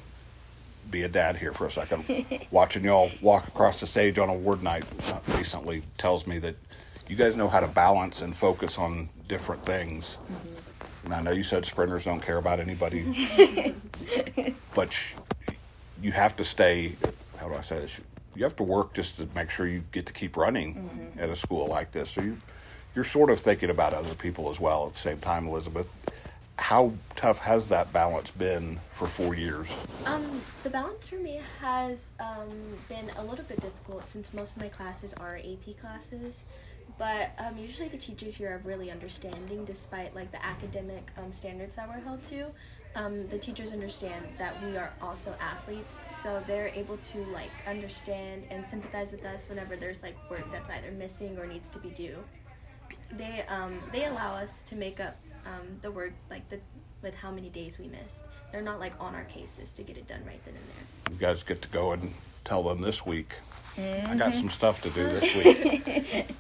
be 0.91 1.03
a 1.03 1.07
dad 1.07 1.35
here 1.37 1.51
for 1.51 1.65
a 1.65 1.71
second. 1.71 2.05
Watching 2.51 2.83
y'all 2.83 3.09
walk 3.21 3.47
across 3.47 3.79
the 3.79 3.87
stage 3.87 4.19
on 4.19 4.29
award 4.29 4.61
night 4.61 4.83
uh, 5.11 5.19
recently 5.35 5.83
tells 5.97 6.27
me 6.27 6.39
that 6.39 6.55
you 7.07 7.15
guys 7.15 7.35
know 7.35 7.47
how 7.47 7.59
to 7.59 7.67
balance 7.67 8.21
and 8.21 8.35
focus 8.35 8.77
on 8.77 9.09
different 9.27 9.65
things. 9.65 10.17
And 11.03 11.13
I 11.13 11.21
know 11.21 11.31
you 11.31 11.43
said 11.43 11.65
sprinters 11.65 12.05
don't 12.05 12.21
care 12.21 12.37
about 12.37 12.59
anybody, 12.59 13.03
but 14.75 14.91
sh- 14.91 15.15
you 16.01 16.11
have 16.11 16.35
to 16.37 16.43
stay. 16.43 16.93
How 17.37 17.47
do 17.47 17.55
I 17.55 17.61
say 17.61 17.79
this? 17.79 18.01
You 18.35 18.43
have 18.43 18.55
to 18.57 18.63
work 18.63 18.93
just 18.93 19.17
to 19.17 19.27
make 19.35 19.49
sure 19.49 19.67
you 19.67 19.83
get 19.91 20.05
to 20.07 20.13
keep 20.13 20.35
running 20.35 21.13
at 21.17 21.29
a 21.29 21.35
school 21.35 21.67
like 21.67 21.91
this. 21.91 22.09
So 22.09 22.21
you, 22.21 22.37
you're 22.93 23.03
sort 23.03 23.29
of 23.29 23.39
thinking 23.39 23.69
about 23.69 23.93
other 23.93 24.13
people 24.15 24.49
as 24.49 24.59
well 24.59 24.87
at 24.87 24.93
the 24.93 24.99
same 24.99 25.19
time, 25.19 25.47
Elizabeth. 25.47 25.95
How 26.57 26.93
tough 27.15 27.39
has 27.39 27.67
that 27.67 27.91
balance 27.93 28.31
been 28.31 28.79
for 28.89 29.07
four 29.07 29.35
years? 29.35 29.75
Um, 30.05 30.41
the 30.63 30.69
balance 30.69 31.07
for 31.07 31.15
me 31.15 31.41
has 31.61 32.13
um, 32.19 32.49
been 32.89 33.11
a 33.17 33.23
little 33.23 33.45
bit 33.45 33.59
difficult 33.61 34.09
since 34.09 34.33
most 34.33 34.55
of 34.55 34.61
my 34.61 34.69
classes 34.69 35.13
are 35.13 35.37
AP 35.37 35.79
classes. 35.79 36.43
But 36.97 37.31
um, 37.37 37.57
usually 37.57 37.89
the 37.89 37.97
teachers 37.97 38.37
here 38.37 38.49
are 38.49 38.61
really 38.63 38.89
understanding 38.89 39.65
despite 39.65 40.15
like 40.15 40.31
the 40.31 40.43
academic 40.45 41.11
um, 41.17 41.31
standards 41.31 41.75
that 41.75 41.89
we're 41.89 41.99
held 41.99 42.23
to. 42.25 42.47
Um, 42.95 43.27
the 43.27 43.37
teachers 43.37 43.73
understand 43.73 44.25
that 44.37 44.55
we 44.63 44.77
are 44.77 44.93
also 45.01 45.35
athletes, 45.41 46.05
so 46.11 46.41
they're 46.47 46.69
able 46.69 46.95
to 46.97 47.25
like 47.25 47.51
understand 47.67 48.43
and 48.49 48.65
sympathize 48.65 49.11
with 49.11 49.25
us 49.25 49.49
whenever 49.49 49.75
there's 49.75 50.01
like 50.01 50.15
work 50.29 50.49
that's 50.51 50.69
either 50.69 50.91
missing 50.91 51.37
or 51.37 51.45
needs 51.45 51.67
to 51.69 51.79
be 51.79 51.89
due. 51.89 52.17
They 53.11 53.43
um, 53.49 53.79
they 53.91 54.05
allow 54.05 54.35
us 54.35 54.63
to 54.63 54.75
make 54.77 55.01
up 55.01 55.17
um, 55.45 55.77
the 55.81 55.91
work 55.91 56.13
like 56.29 56.47
the 56.49 56.59
with 57.01 57.15
how 57.15 57.31
many 57.31 57.49
days 57.49 57.77
we 57.77 57.87
missed. 57.87 58.27
They're 58.51 58.61
not 58.61 58.79
like 58.79 58.93
on 58.99 59.13
our 59.15 59.25
cases 59.25 59.71
to 59.73 59.83
get 59.83 59.97
it 59.97 60.07
done 60.07 60.23
right 60.25 60.43
then 60.45 60.55
and 60.55 60.63
there. 60.69 61.13
You 61.13 61.19
guys 61.19 61.43
get 61.43 61.61
to 61.61 61.69
go 61.69 61.91
and 61.91 62.13
tell 62.43 62.63
them 62.63 62.81
this 62.81 63.05
week. 63.05 63.35
I 63.77 64.15
got 64.15 64.33
some 64.33 64.49
stuff 64.49 64.81
to 64.83 64.89
do 64.89 65.03
this 65.03 65.35
week. 65.35 66.27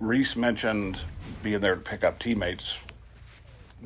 Reese 0.00 0.36
mentioned 0.36 1.00
being 1.42 1.60
there 1.60 1.76
to 1.76 1.80
pick 1.80 2.04
up 2.04 2.18
teammates, 2.18 2.84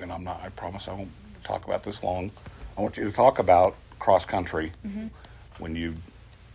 and 0.01 0.11
I'm 0.11 0.25
not. 0.25 0.41
I 0.43 0.49
promise 0.49 0.89
I 0.89 0.95
won't 0.95 1.13
talk 1.45 1.67
about 1.67 1.85
this 1.85 2.03
long. 2.03 2.31
I 2.77 2.81
want 2.81 2.97
you 2.97 3.05
to 3.05 3.13
talk 3.13 3.39
about 3.39 3.77
cross 3.99 4.25
country 4.25 4.73
when 5.59 5.77
you 5.77 5.97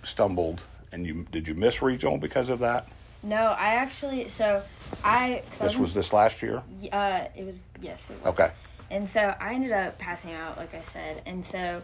stumbled 0.01 0.65
and 0.91 1.05
you 1.05 1.25
did 1.31 1.47
you 1.47 1.53
miss 1.53 1.81
regional 1.81 2.17
because 2.17 2.49
of 2.49 2.59
that? 2.59 2.87
No, 3.25 3.37
I 3.37 3.75
actually 3.75 4.27
so 4.29 4.61
I 5.03 5.41
so 5.51 5.65
I 5.65 5.67
This 5.67 5.79
was 5.79 5.93
this 5.95 6.13
last 6.13 6.43
year. 6.43 6.61
uh, 6.91 7.25
it 7.35 7.43
was 7.45 7.61
yes, 7.81 8.11
it 8.11 8.17
was. 8.23 8.33
Okay. 8.33 8.51
And 8.91 9.09
so 9.09 9.33
I 9.39 9.55
ended 9.55 9.71
up 9.71 9.97
passing 9.97 10.31
out, 10.31 10.57
like 10.57 10.75
I 10.75 10.83
said, 10.83 11.23
and 11.25 11.43
so, 11.43 11.81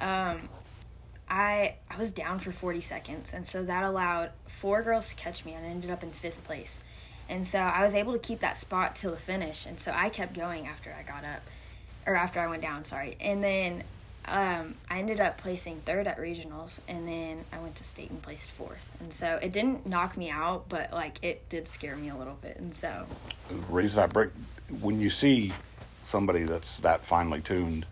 um, 0.00 0.48
I 1.28 1.74
I 1.90 1.96
was 1.98 2.12
down 2.12 2.38
for 2.38 2.52
forty 2.52 2.80
seconds, 2.80 3.34
and 3.34 3.44
so 3.44 3.64
that 3.64 3.82
allowed 3.82 4.30
four 4.46 4.80
girls 4.82 5.08
to 5.08 5.16
catch 5.16 5.44
me, 5.44 5.54
and 5.54 5.66
I 5.66 5.70
ended 5.70 5.90
up 5.90 6.04
in 6.04 6.10
fifth 6.10 6.44
place, 6.44 6.82
and 7.28 7.44
so 7.44 7.58
I 7.58 7.82
was 7.82 7.96
able 7.96 8.12
to 8.12 8.20
keep 8.20 8.38
that 8.40 8.56
spot 8.56 8.94
till 8.94 9.10
the 9.10 9.16
finish, 9.16 9.66
and 9.66 9.80
so 9.80 9.92
I 9.92 10.08
kept 10.08 10.34
going 10.34 10.68
after 10.68 10.94
I 10.96 11.02
got 11.02 11.24
up, 11.24 11.42
or 12.06 12.14
after 12.14 12.38
I 12.38 12.46
went 12.46 12.62
down, 12.62 12.84
sorry, 12.84 13.16
and 13.20 13.42
then. 13.42 13.82
Um, 14.28 14.74
I 14.90 14.98
ended 14.98 15.20
up 15.20 15.38
placing 15.38 15.80
third 15.80 16.06
at 16.06 16.18
regionals, 16.18 16.80
and 16.88 17.06
then 17.06 17.44
I 17.52 17.58
went 17.58 17.76
to 17.76 17.84
state 17.84 18.10
and 18.10 18.20
placed 18.20 18.50
fourth. 18.50 18.92
And 19.00 19.12
so 19.12 19.38
it 19.40 19.52
didn't 19.52 19.86
knock 19.86 20.16
me 20.16 20.30
out, 20.30 20.68
but 20.68 20.92
like 20.92 21.22
it 21.22 21.48
did 21.48 21.68
scare 21.68 21.96
me 21.96 22.08
a 22.08 22.16
little 22.16 22.38
bit. 22.40 22.56
And 22.58 22.74
so 22.74 23.06
The 23.48 23.54
reason 23.72 24.02
I 24.02 24.06
break 24.06 24.30
when 24.80 25.00
you 25.00 25.10
see 25.10 25.52
somebody 26.02 26.44
that's 26.44 26.78
that 26.80 27.04
finely 27.04 27.40
tuned 27.40 27.86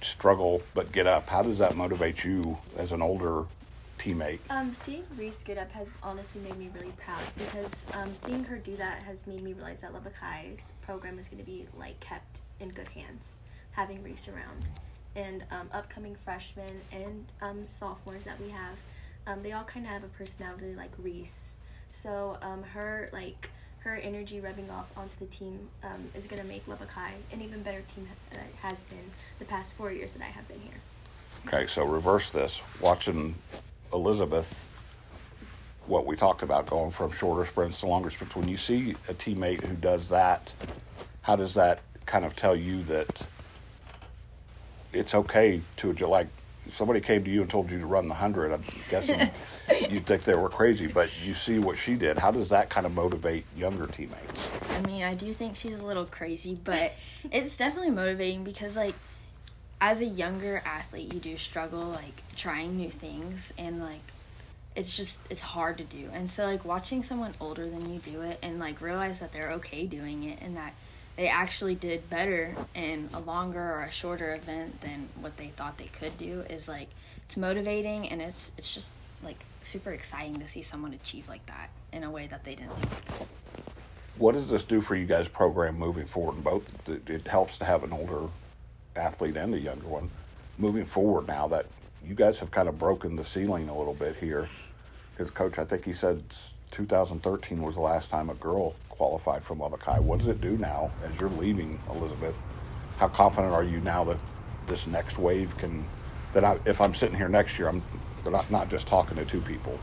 struggle 0.00 0.62
but 0.74 0.92
get 0.92 1.06
up, 1.06 1.28
how 1.28 1.42
does 1.42 1.58
that 1.58 1.76
motivate 1.76 2.24
you 2.24 2.58
as 2.76 2.92
an 2.92 3.02
older 3.02 3.44
teammate? 3.98 4.40
Um, 4.50 4.74
seeing 4.74 5.04
Reese 5.16 5.44
get 5.44 5.58
up 5.58 5.70
has 5.72 5.96
honestly 6.02 6.40
made 6.40 6.58
me 6.58 6.70
really 6.74 6.92
proud 7.04 7.22
because 7.36 7.86
um, 7.94 8.12
seeing 8.14 8.44
her 8.44 8.56
do 8.56 8.74
that 8.76 9.02
has 9.02 9.26
made 9.26 9.42
me 9.42 9.52
realize 9.52 9.80
that 9.82 9.92
Lubbock 9.92 10.16
High's 10.16 10.72
program 10.82 11.18
is 11.18 11.28
going 11.28 11.42
to 11.42 11.48
be 11.48 11.66
like 11.76 12.00
kept 12.00 12.42
in 12.58 12.68
good 12.70 12.88
hands, 12.88 13.42
having 13.72 14.02
Reese 14.02 14.28
around, 14.28 14.68
and 15.14 15.44
um, 15.50 15.68
upcoming 15.72 16.16
freshmen 16.24 16.80
and 16.90 17.26
um, 17.40 17.68
sophomores 17.68 18.24
that 18.24 18.40
we 18.40 18.50
have, 18.50 18.76
um, 19.26 19.42
they 19.42 19.52
all 19.52 19.64
kind 19.64 19.86
of 19.86 19.92
have 19.92 20.04
a 20.04 20.08
personality 20.08 20.74
like 20.74 20.90
Reese. 20.98 21.58
So 21.90 22.38
um, 22.42 22.62
her 22.62 23.10
like 23.12 23.50
her 23.80 23.96
energy 23.96 24.40
rubbing 24.40 24.70
off 24.70 24.90
onto 24.96 25.18
the 25.18 25.26
team 25.26 25.68
um, 25.82 26.08
is 26.14 26.26
to 26.40 26.46
make 26.46 26.62
High 26.90 27.14
an 27.32 27.42
even 27.42 27.62
better 27.62 27.82
team 27.94 28.08
than 28.30 28.40
it 28.40 28.54
has 28.62 28.84
been 28.84 29.10
the 29.38 29.44
past 29.44 29.76
four 29.76 29.90
years 29.90 30.14
that 30.14 30.22
I 30.22 30.30
have 30.30 30.46
been 30.48 30.60
here. 30.60 30.80
Okay, 31.46 31.66
so 31.66 31.84
reverse 31.84 32.30
this. 32.30 32.62
Watching 32.80 33.34
Elizabeth, 33.92 34.70
what 35.86 36.06
we 36.06 36.14
talked 36.14 36.42
about 36.42 36.66
going 36.66 36.92
from 36.92 37.10
shorter 37.10 37.44
sprints 37.44 37.80
to 37.80 37.86
longer 37.88 38.10
sprints. 38.10 38.36
When 38.36 38.48
you 38.48 38.56
see 38.56 38.92
a 39.08 39.14
teammate 39.14 39.64
who 39.64 39.74
does 39.74 40.08
that, 40.10 40.54
how 41.22 41.34
does 41.34 41.54
that 41.54 41.80
kind 42.06 42.24
of 42.24 42.36
tell 42.36 42.54
you 42.54 42.82
that 42.84 43.26
it's 44.92 45.14
okay 45.14 45.62
to? 45.76 45.92
Like 46.06 46.28
somebody 46.68 47.00
came 47.00 47.24
to 47.24 47.30
you 47.30 47.42
and 47.42 47.50
told 47.50 47.70
you 47.70 47.78
to 47.78 47.86
run 47.86 48.08
the 48.08 48.14
hundred, 48.14 48.52
I'm 48.52 48.62
guessing 48.88 49.30
you'd 49.90 50.06
think 50.06 50.24
they 50.24 50.34
were 50.34 50.48
crazy. 50.48 50.86
But 50.86 51.10
you 51.24 51.34
see 51.34 51.58
what 51.58 51.78
she 51.78 51.94
did. 51.94 52.18
How 52.18 52.30
does 52.30 52.48
that 52.50 52.70
kind 52.70 52.86
of 52.86 52.94
motivate 52.94 53.44
younger 53.56 53.86
teammates? 53.86 54.50
I 54.70 54.80
mean, 54.82 55.02
I 55.02 55.14
do 55.14 55.32
think 55.32 55.56
she's 55.56 55.78
a 55.78 55.84
little 55.84 56.06
crazy, 56.06 56.56
but 56.62 56.92
it's 57.30 57.56
definitely 57.56 57.90
motivating 57.90 58.44
because, 58.44 58.76
like, 58.76 58.94
as 59.80 60.00
a 60.00 60.06
younger 60.06 60.62
athlete, 60.64 61.12
you 61.12 61.20
do 61.20 61.36
struggle, 61.36 61.82
like, 61.82 62.22
trying 62.36 62.76
new 62.76 62.90
things, 62.90 63.52
and, 63.58 63.80
like, 63.80 64.00
it's 64.74 64.96
just, 64.96 65.18
it's 65.28 65.40
hard 65.40 65.78
to 65.78 65.84
do. 65.84 66.08
And 66.12 66.30
so, 66.30 66.44
like, 66.44 66.64
watching 66.64 67.02
someone 67.02 67.34
older 67.40 67.68
than 67.68 67.92
you 67.92 67.98
do 67.98 68.22
it 68.22 68.38
and, 68.42 68.58
like, 68.58 68.80
realize 68.80 69.18
that 69.18 69.32
they're 69.32 69.52
okay 69.52 69.86
doing 69.86 70.24
it 70.24 70.38
and 70.40 70.56
that 70.56 70.74
they 71.16 71.28
actually 71.28 71.74
did 71.74 72.08
better 72.08 72.54
in 72.74 73.08
a 73.14 73.20
longer 73.20 73.60
or 73.60 73.82
a 73.82 73.90
shorter 73.90 74.34
event 74.34 74.80
than 74.80 75.08
what 75.20 75.36
they 75.36 75.48
thought 75.48 75.76
they 75.78 75.90
could 75.98 76.16
do 76.18 76.44
is, 76.48 76.68
like, 76.68 76.88
it's 77.24 77.36
motivating 77.36 78.08
and 78.08 78.22
it's, 78.22 78.52
it's 78.56 78.72
just, 78.72 78.92
like, 79.22 79.44
super 79.62 79.92
exciting 79.92 80.40
to 80.40 80.46
see 80.48 80.62
someone 80.62 80.92
achieve 80.94 81.28
like 81.28 81.44
that 81.46 81.68
in 81.92 82.04
a 82.04 82.10
way 82.10 82.26
that 82.28 82.44
they 82.44 82.54
didn't. 82.54 82.72
What 84.16 84.32
does 84.32 84.50
this 84.50 84.64
do 84.64 84.80
for 84.80 84.94
you 84.94 85.06
guys' 85.06 85.28
program 85.28 85.78
moving 85.78 86.04
forward? 86.04 86.36
In 86.36 86.42
both, 86.42 86.88
it 86.88 87.26
helps 87.26 87.58
to 87.58 87.64
have 87.64 87.84
an 87.84 87.92
older 87.92 88.28
athlete 88.96 89.36
and 89.36 89.54
a 89.54 89.58
younger 89.58 89.86
one. 89.86 90.10
Moving 90.58 90.84
forward, 90.84 91.26
now 91.26 91.48
that 91.48 91.66
you 92.06 92.14
guys 92.14 92.38
have 92.40 92.50
kind 92.50 92.68
of 92.68 92.78
broken 92.78 93.16
the 93.16 93.24
ceiling 93.24 93.68
a 93.68 93.76
little 93.76 93.94
bit 93.94 94.16
here, 94.16 94.48
because 95.12 95.30
coach, 95.30 95.58
I 95.58 95.64
think 95.64 95.84
he 95.84 95.92
said 95.92 96.22
2013 96.72 97.62
was 97.62 97.76
the 97.76 97.80
last 97.80 98.10
time 98.10 98.30
a 98.30 98.34
girl 98.34 98.74
qualified 98.88 99.44
from 99.44 99.60
Lubbock 99.60 99.82
High. 99.82 100.00
What 100.00 100.18
does 100.18 100.28
it 100.28 100.40
do 100.40 100.56
now 100.56 100.90
as 101.04 101.20
you're 101.20 101.30
leaving, 101.30 101.78
Elizabeth? 101.90 102.42
How 102.96 103.08
confident 103.08 103.52
are 103.52 103.62
you 103.62 103.80
now 103.80 104.04
that 104.04 104.18
this 104.66 104.86
next 104.86 105.18
wave 105.18 105.56
can? 105.58 105.86
That 106.32 106.44
I, 106.44 106.58
if 106.64 106.80
I'm 106.80 106.94
sitting 106.94 107.16
here 107.16 107.28
next 107.28 107.58
year, 107.58 107.68
I'm 107.68 107.82
not 108.24 108.50
not 108.50 108.70
just 108.70 108.86
talking 108.86 109.16
to 109.18 109.24
two 109.24 109.40
people. 109.42 109.78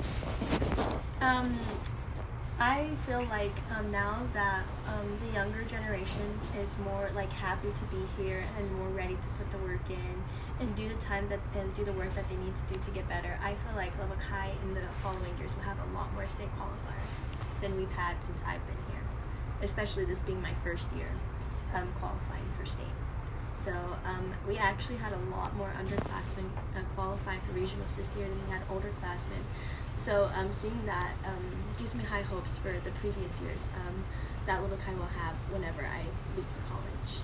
Um, 1.22 1.56
I 2.62 2.90
feel 3.08 3.24
like 3.30 3.56
um, 3.78 3.90
now 3.90 4.20
that 4.34 4.66
um, 4.88 5.18
the 5.22 5.32
younger 5.34 5.64
generation 5.64 6.38
is 6.62 6.78
more 6.80 7.10
like 7.16 7.32
happy 7.32 7.72
to 7.74 7.84
be 7.86 8.04
here 8.22 8.44
and 8.58 8.72
more 8.76 8.90
ready 8.90 9.16
to 9.16 9.30
put 9.40 9.50
the 9.50 9.58
work 9.60 9.90
in 9.90 10.24
and 10.60 10.76
do 10.76 10.90
the 10.90 10.96
time 10.96 11.30
that 11.30 11.40
and 11.58 11.74
do 11.74 11.86
the 11.86 11.94
work 11.94 12.14
that 12.16 12.28
they 12.30 12.36
need 12.36 12.54
to 12.58 12.74
do 12.74 12.78
to 12.82 12.92
get 12.92 13.08
better. 13.08 13.40
I 13.42 13.54
feel 13.54 13.76
like 13.78 13.94
High 14.20 14.52
in 14.62 14.74
the 14.74 14.82
following 15.02 15.38
years 15.38 15.56
will 15.56 15.64
have 15.64 15.78
a 15.80 15.94
lot 15.94 16.14
more 16.14 16.28
state 16.28 16.50
qualifiers 16.60 17.22
than 17.62 17.78
we've 17.78 17.92
had 17.92 18.22
since 18.22 18.44
I've 18.46 18.66
been 18.68 18.84
here, 18.92 19.04
especially 19.62 20.04
this 20.04 20.22
being 20.22 20.42
my 20.42 20.54
first 20.62 20.92
year 20.92 21.08
um, 21.74 21.88
qualifying 22.00 22.44
for 22.60 22.66
state. 22.66 22.86
So 23.56 23.72
um, 23.72 24.34
we 24.48 24.58
actually 24.58 24.98
had 24.98 25.14
a 25.14 25.36
lot 25.36 25.56
more 25.56 25.72
underclassmen 25.80 26.50
uh, 27.00 27.06
qualify 27.06 27.38
for 27.46 27.54
regionals 27.54 27.96
this 27.96 28.16
year 28.16 28.28
than 28.28 28.46
we 28.46 28.52
had 28.52 28.62
older 28.70 28.90
classmen. 29.00 29.40
So 29.94 30.30
um, 30.36 30.52
seeing 30.52 30.86
that 30.86 31.12
um, 31.26 31.46
gives 31.78 31.96
me 31.96 32.04
high 32.04 32.22
hopes 32.22 32.58
for 32.60 32.72
the 32.72 32.92
previous 33.02 33.42
years 33.42 33.70
um, 33.76 34.04
that 34.46 34.62
Lubbock 34.62 34.82
High 34.82 34.94
will 34.94 35.06
have 35.06 35.36
whenever 35.52 35.86
I 35.86 36.02
leave 36.36 36.46
for 36.46 36.74
college. 36.74 37.22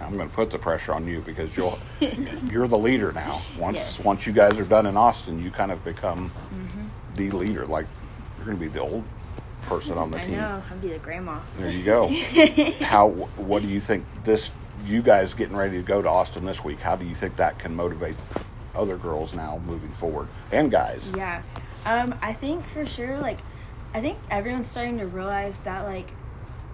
I'm 0.00 0.16
going 0.16 0.28
to 0.28 0.34
put 0.34 0.50
the 0.50 0.58
pressure 0.58 0.92
on 0.92 1.06
you 1.06 1.20
because 1.20 1.56
you'll 1.56 1.78
you're 2.50 2.66
the 2.66 2.78
leader 2.78 3.12
now. 3.12 3.42
Once 3.58 3.98
Yes. 3.98 4.04
once 4.04 4.26
you 4.26 4.32
guys 4.32 4.58
are 4.58 4.64
done 4.64 4.86
in 4.86 4.96
Austin, 4.96 5.42
you 5.42 5.50
kind 5.50 5.70
of 5.70 5.84
become 5.84 6.32
the 7.14 7.30
leader. 7.30 7.66
Like 7.66 7.86
you're 8.36 8.46
going 8.46 8.56
to 8.56 8.62
be 8.62 8.68
the 8.68 8.80
old 8.80 9.04
person 9.62 9.98
on 9.98 10.10
the 10.10 10.18
I 10.18 10.22
team. 10.22 10.34
I 10.34 10.38
know, 10.38 10.62
I'd 10.70 10.80
be 10.80 10.88
the 10.88 10.98
grandma. 10.98 11.38
There 11.58 11.70
you 11.70 11.84
go. 11.84 12.08
how 12.80 13.08
what 13.08 13.60
do 13.62 13.68
you 13.68 13.78
think 13.78 14.04
this 14.24 14.52
you 14.86 15.02
guys 15.02 15.34
getting 15.34 15.56
ready 15.56 15.76
to 15.76 15.82
go 15.82 16.00
to 16.00 16.08
Austin 16.08 16.46
this 16.46 16.64
week? 16.64 16.80
How 16.80 16.96
do 16.96 17.04
you 17.04 17.14
think 17.14 17.36
that 17.36 17.58
can 17.58 17.76
motivate 17.76 18.16
other 18.74 18.96
girls 18.96 19.34
now 19.34 19.60
moving 19.66 19.90
forward 19.90 20.28
and 20.52 20.70
guys? 20.70 21.12
Yeah. 21.16 21.42
Um, 21.86 22.14
I 22.22 22.32
think 22.32 22.66
for 22.66 22.84
sure, 22.84 23.18
like, 23.18 23.38
I 23.94 24.00
think 24.00 24.18
everyone's 24.30 24.66
starting 24.66 24.98
to 24.98 25.06
realize 25.06 25.58
that, 25.58 25.84
like, 25.84 26.08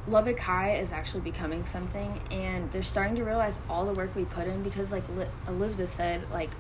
Lubbock 0.09 0.39
High 0.39 0.77
is 0.77 0.93
actually 0.93 1.23
becoming 1.23 1.67
something, 1.67 2.21
and 2.31 2.71
they're 2.73 2.83
starting 2.83 3.17
to 3.17 3.25
realize 3.25 3.61
all 3.69 3.87
the 3.87 3.93
work 3.93 4.15
we 4.15 4.25
put 4.25 4.47
in 4.47 4.63
because, 4.63 4.93
like 4.93 5.03
Li- 5.17 5.27
Elizabeth 5.49 5.93
said, 5.93 6.23
like, 6.33 6.51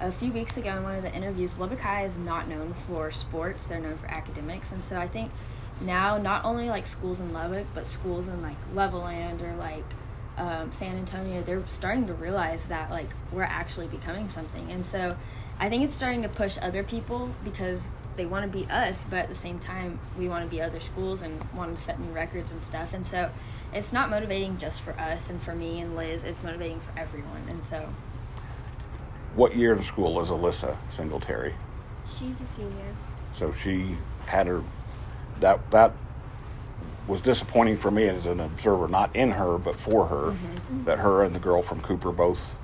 a 0.00 0.12
few 0.12 0.32
weeks 0.32 0.56
ago 0.56 0.76
in 0.76 0.82
one 0.82 0.94
of 0.94 1.02
the 1.02 1.14
interviews, 1.14 1.58
Lubbock 1.58 1.80
High 1.80 2.04
is 2.04 2.18
not 2.18 2.48
known 2.48 2.74
for 2.86 3.10
sports, 3.10 3.64
they're 3.64 3.80
known 3.80 3.96
for 3.98 4.08
academics. 4.08 4.72
And 4.72 4.82
so 4.82 4.98
I 4.98 5.06
think 5.06 5.30
now, 5.80 6.18
not 6.18 6.44
only 6.44 6.68
like 6.68 6.86
schools 6.86 7.20
in 7.20 7.32
Lubbock, 7.32 7.66
but 7.74 7.86
schools 7.86 8.28
in 8.28 8.42
like 8.42 8.56
Levelland 8.74 9.42
or 9.42 9.54
like 9.56 9.84
um, 10.36 10.72
San 10.72 10.96
Antonio, 10.96 11.42
they're 11.42 11.66
starting 11.66 12.06
to 12.06 12.14
realize 12.14 12.66
that 12.66 12.90
like 12.90 13.08
we're 13.32 13.42
actually 13.42 13.86
becoming 13.86 14.28
something. 14.28 14.70
And 14.70 14.84
so 14.84 15.16
I 15.58 15.68
think 15.68 15.84
it's 15.84 15.94
starting 15.94 16.22
to 16.22 16.28
push 16.28 16.58
other 16.60 16.82
people 16.82 17.30
because 17.44 17.90
they 18.16 18.26
want 18.26 18.50
to 18.50 18.58
be 18.58 18.66
us, 18.70 19.04
but 19.08 19.18
at 19.20 19.28
the 19.28 19.34
same 19.34 19.58
time, 19.58 19.98
we 20.18 20.28
want 20.28 20.44
to 20.44 20.50
be 20.50 20.60
other 20.62 20.80
schools 20.80 21.22
and 21.22 21.42
want 21.54 21.76
to 21.76 21.82
set 21.82 22.00
new 22.00 22.10
records 22.12 22.52
and 22.52 22.62
stuff. 22.62 22.94
And 22.94 23.06
so 23.06 23.30
it's 23.72 23.92
not 23.92 24.08
motivating 24.10 24.58
just 24.58 24.80
for 24.80 24.92
us 24.98 25.28
and 25.30 25.42
for 25.42 25.54
me 25.54 25.80
and 25.80 25.96
Liz, 25.96 26.24
it's 26.24 26.42
motivating 26.42 26.80
for 26.80 26.98
everyone. 26.98 27.44
And 27.48 27.64
so 27.64 27.88
What 29.34 29.54
year 29.56 29.72
of 29.72 29.84
school 29.84 30.18
is 30.20 30.30
Alyssa 30.30 30.76
Singletary? 30.90 31.54
She's 32.06 32.40
a 32.40 32.46
senior. 32.46 32.94
So 33.32 33.50
she 33.52 33.96
had 34.26 34.46
her 34.46 34.62
that 35.40 35.70
that 35.70 35.92
was 37.06 37.20
disappointing 37.20 37.76
for 37.76 37.90
me 37.90 38.08
as 38.08 38.26
an 38.26 38.40
observer, 38.40 38.88
not 38.88 39.14
in 39.14 39.30
her 39.32 39.58
but 39.58 39.76
for 39.76 40.06
her, 40.06 40.32
mm-hmm. 40.32 40.84
that 40.84 40.98
her 40.98 41.22
and 41.22 41.34
the 41.34 41.40
girl 41.40 41.62
from 41.62 41.80
Cooper 41.80 42.12
both 42.12 42.58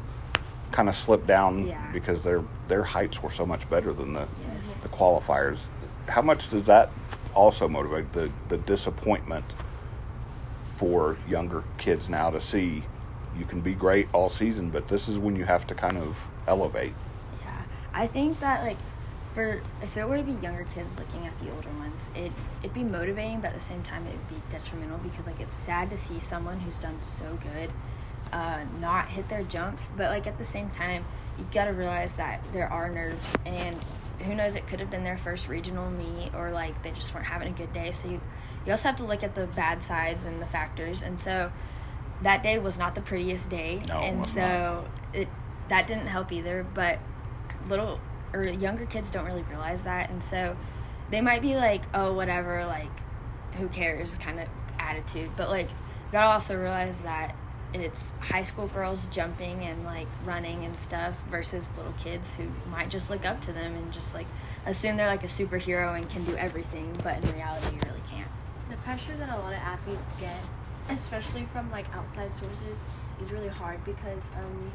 kind 0.72 0.88
of 0.88 0.94
slipped 0.94 1.26
down 1.26 1.66
Yeah. 1.66 1.90
because 1.92 2.22
their 2.22 2.42
their 2.68 2.82
heights 2.82 3.22
were 3.22 3.30
so 3.30 3.44
much 3.46 3.68
better 3.68 3.92
than 3.92 4.14
the 4.14 4.26
Yes. 4.52 4.80
the 4.82 4.88
qualifiers. 4.88 5.68
How 6.08 6.22
much 6.22 6.50
does 6.50 6.66
that 6.66 6.90
also 7.34 7.68
motivate 7.68 8.12
the 8.12 8.30
the 8.48 8.58
disappointment 8.58 9.44
for 10.64 11.16
younger 11.28 11.62
kids 11.78 12.08
now 12.08 12.30
to 12.30 12.40
see 12.40 12.84
you 13.38 13.44
can 13.44 13.60
be 13.60 13.74
great 13.74 14.08
all 14.12 14.28
season, 14.28 14.70
but 14.70 14.88
this 14.88 15.08
is 15.08 15.18
when 15.18 15.36
you 15.36 15.44
have 15.44 15.66
to 15.66 15.74
kind 15.74 15.96
of 15.96 16.30
elevate. 16.46 16.92
Yeah, 17.42 17.50
I 17.94 18.06
think 18.06 18.40
that 18.40 18.62
like 18.62 18.76
for 19.32 19.62
if 19.82 19.96
it 19.96 20.08
were 20.08 20.18
to 20.18 20.22
be 20.22 20.32
younger 20.32 20.64
kids 20.64 20.98
looking 20.98 21.26
at 21.26 21.38
the 21.38 21.50
older 21.50 21.70
ones, 21.78 22.10
it 22.14 22.32
it'd 22.60 22.74
be 22.74 22.84
motivating, 22.84 23.40
but 23.40 23.48
at 23.48 23.54
the 23.54 23.60
same 23.60 23.82
time 23.82 24.06
it'd 24.06 24.28
be 24.28 24.36
detrimental 24.50 24.98
because 24.98 25.26
like 25.26 25.40
it's 25.40 25.54
sad 25.54 25.90
to 25.90 25.96
see 25.96 26.20
someone 26.20 26.60
who's 26.60 26.78
done 26.78 27.00
so 27.00 27.38
good 27.54 27.70
uh, 28.32 28.64
not 28.80 29.08
hit 29.08 29.28
their 29.28 29.42
jumps, 29.42 29.90
but 29.96 30.10
like 30.10 30.26
at 30.26 30.38
the 30.38 30.44
same 30.44 30.70
time 30.70 31.04
you 31.38 31.46
got 31.52 31.64
to 31.64 31.72
realize 31.72 32.16
that 32.16 32.42
there 32.52 32.68
are 32.68 32.90
nerves 32.90 33.36
and 33.46 33.78
who 34.22 34.34
knows? 34.34 34.56
It 34.56 34.66
could 34.66 34.80
have 34.80 34.90
been 34.90 35.04
their 35.04 35.16
first 35.16 35.48
regional 35.48 35.90
meet, 35.90 36.34
or 36.34 36.50
like 36.50 36.82
they 36.82 36.90
just 36.92 37.14
weren't 37.14 37.26
having 37.26 37.48
a 37.48 37.56
good 37.56 37.72
day. 37.72 37.90
So 37.90 38.08
you, 38.08 38.20
you 38.64 38.72
also 38.72 38.88
have 38.88 38.96
to 38.98 39.04
look 39.04 39.22
at 39.22 39.34
the 39.34 39.46
bad 39.48 39.82
sides 39.82 40.24
and 40.24 40.40
the 40.40 40.46
factors. 40.46 41.02
And 41.02 41.18
so 41.18 41.52
that 42.22 42.42
day 42.42 42.58
was 42.58 42.78
not 42.78 42.94
the 42.94 43.00
prettiest 43.00 43.50
day, 43.50 43.80
No, 43.88 43.98
and 43.98 44.24
so 44.24 44.86
it 45.12 45.28
that 45.68 45.86
didn't 45.86 46.06
help 46.06 46.32
either. 46.32 46.64
But 46.74 46.98
little 47.68 48.00
or 48.32 48.44
younger 48.44 48.86
kids 48.86 49.10
don't 49.10 49.26
really 49.26 49.44
realize 49.44 49.82
that, 49.82 50.10
and 50.10 50.22
so 50.22 50.56
they 51.10 51.20
might 51.20 51.42
be 51.42 51.56
like, 51.56 51.82
"Oh, 51.94 52.12
whatever," 52.12 52.64
like 52.66 52.90
who 53.58 53.68
cares 53.68 54.16
kind 54.16 54.40
of 54.40 54.48
attitude. 54.78 55.30
But 55.36 55.50
like 55.50 55.68
you 55.70 56.12
gotta 56.12 56.28
also 56.28 56.56
realize 56.58 57.02
that 57.02 57.34
it's 57.74 58.12
high 58.20 58.42
school 58.42 58.66
girls 58.68 59.06
jumping 59.06 59.62
and 59.64 59.84
like 59.84 60.06
running 60.24 60.64
and 60.64 60.78
stuff 60.78 61.22
versus 61.28 61.72
little 61.76 61.92
kids 61.92 62.36
who 62.36 62.44
might 62.70 62.90
just 62.90 63.10
look 63.10 63.24
up 63.24 63.40
to 63.40 63.52
them 63.52 63.74
and 63.74 63.92
just 63.92 64.14
like 64.14 64.26
assume 64.66 64.96
they're 64.96 65.06
like 65.06 65.24
a 65.24 65.28
superhero 65.28 65.96
and 65.96 66.08
can 66.10 66.22
do 66.24 66.34
everything, 66.36 66.96
but 67.02 67.16
in 67.16 67.32
reality 67.32 67.66
you 67.74 67.80
really 67.82 68.02
can't. 68.10 68.28
The 68.70 68.76
pressure 68.78 69.16
that 69.16 69.28
a 69.30 69.38
lot 69.40 69.52
of 69.52 69.58
athletes 69.58 70.14
get, 70.20 70.38
especially 70.90 71.46
from 71.52 71.70
like 71.70 71.86
outside 71.94 72.32
sources, 72.32 72.84
is 73.20 73.32
really 73.32 73.48
hard 73.48 73.82
because 73.84 74.30
um, 74.36 74.72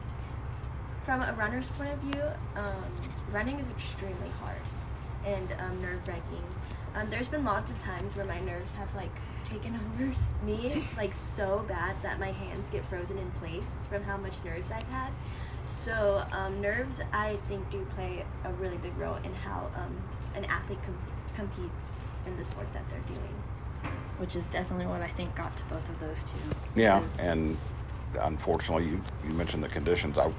from 1.04 1.22
a 1.22 1.34
runner's 1.34 1.70
point 1.70 1.94
of 1.94 2.00
view, 2.00 2.24
um, 2.56 2.84
running 3.32 3.60
is 3.60 3.70
extremely 3.70 4.30
hard 4.40 4.62
and 5.26 5.54
um, 5.60 5.82
nerve 5.82 6.08
wracking. 6.08 6.44
Um, 6.96 7.10
there's 7.10 7.28
been 7.28 7.44
lots 7.44 7.70
of 7.70 7.78
times 7.80 8.16
where 8.16 8.26
my 8.26 8.40
nerves 8.40 8.74
have 8.74 8.94
like 8.96 9.12
taken 9.46 9.76
over 10.02 10.12
me 10.44 10.84
like 10.96 11.14
so 11.14 11.66
bad 11.68 11.96
that 12.04 12.20
my 12.20 12.32
hands 12.32 12.70
get 12.70 12.86
frozen 12.86 13.18
in 13.18 13.30
place 13.32 13.86
from 13.90 14.04
how 14.04 14.18
much 14.18 14.44
nerves 14.44 14.72
I've 14.72 14.88
had. 14.88 15.12
So 15.66 16.24
um, 16.32 16.62
nerves, 16.62 17.02
I 17.12 17.38
think, 17.50 17.70
do 17.70 17.86
play 17.96 18.24
a 18.46 18.54
really 18.54 18.78
big 18.78 18.98
role 18.98 19.18
in 19.24 19.34
how 19.34 19.70
um, 19.76 19.96
an 20.34 20.46
athlete 20.46 20.80
com- 20.84 20.98
competes 21.36 22.00
in 22.26 22.38
the 22.38 22.46
sport 22.46 22.72
that 22.74 22.84
they're 22.90 23.00
doing. 23.02 23.34
Which 24.18 24.36
is 24.36 24.48
definitely 24.48 24.88
what 24.88 25.02
I 25.02 25.08
think 25.08 25.36
got 25.36 25.56
to 25.58 25.66
both 25.66 25.88
of 25.90 26.00
those 26.00 26.24
two. 26.24 26.38
Yeah, 26.76 27.06
and 27.20 27.58
unfortunately, 28.22 28.88
you, 28.88 29.02
you 29.26 29.34
mentioned 29.34 29.62
the 29.62 29.68
conditions. 29.68 30.18
I 30.18 30.32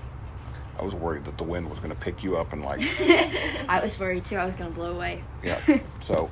I 0.78 0.82
was 0.84 0.94
worried 0.94 1.24
that 1.24 1.36
the 1.38 1.44
wind 1.44 1.68
was 1.68 1.80
going 1.80 1.90
to 1.90 1.98
pick 2.00 2.22
you 2.22 2.36
up 2.36 2.52
and 2.52 2.62
like 2.62 2.80
I 3.68 3.80
was 3.82 3.98
worried 3.98 4.24
too. 4.24 4.36
I 4.36 4.44
was 4.44 4.54
gonna 4.54 4.70
blow 4.70 4.92
away. 4.92 5.22
yeah. 5.42 5.60
So, 6.00 6.30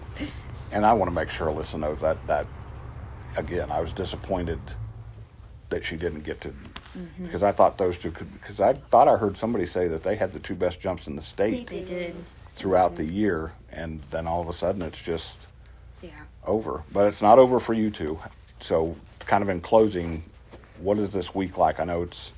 and 0.73 0.87
I 0.87 0.93
want 0.93 1.11
to 1.11 1.15
make 1.15 1.29
sure 1.29 1.49
Alyssa 1.49 1.79
knows 1.79 2.01
that 2.01 2.25
that 2.27 2.47
again, 3.37 3.71
I 3.71 3.81
was 3.81 3.93
disappointed 3.93 4.61
that 5.69 5.85
she 5.85 5.97
didn't 5.97 6.23
get 6.23 6.41
to 6.43 6.49
mm-hmm. 6.51 7.25
because 7.25 7.43
I 7.43 7.53
thought 7.53 7.77
those 7.79 7.99
two 7.99 8.11
could 8.11 8.31
because 8.33 8.61
I 8.61 8.75
thought 8.75 9.09
I 9.09 9.17
heard 9.17 9.37
somebody 9.37 9.67
say 9.67 9.89
that 9.89 10.03
they 10.03 10.17
had 10.17 10.33
the 10.33 10.39
two 10.39 10.55
best 10.55 10.81
jumps 10.81 11.07
in 11.07 11.17
the 11.17 11.23
state 11.23 11.67
They 11.67 11.83
did. 11.83 12.15
throughout 12.55 12.95
mm-hmm. 12.95 13.07
the 13.07 13.13
year, 13.13 13.53
and 13.71 14.01
then 14.11 14.27
all 14.27 14.41
of 14.41 14.49
a 14.49 14.53
sudden 14.53 14.83
it's 14.83 15.05
just 15.05 15.47
Yeah. 16.03 16.11
over. 16.47 16.85
But 16.93 17.09
it's 17.09 17.23
not 17.23 17.39
over 17.39 17.59
for 17.59 17.73
you 17.75 17.91
two. 17.91 18.21
So, 18.61 18.97
kind 19.27 19.43
of 19.43 19.49
in 19.49 19.61
closing, 19.61 20.23
what 20.79 20.99
is 20.99 21.13
this 21.13 21.35
week 21.35 21.59
like? 21.59 21.81
I 21.81 21.85
know 21.85 22.03
it's 22.03 22.33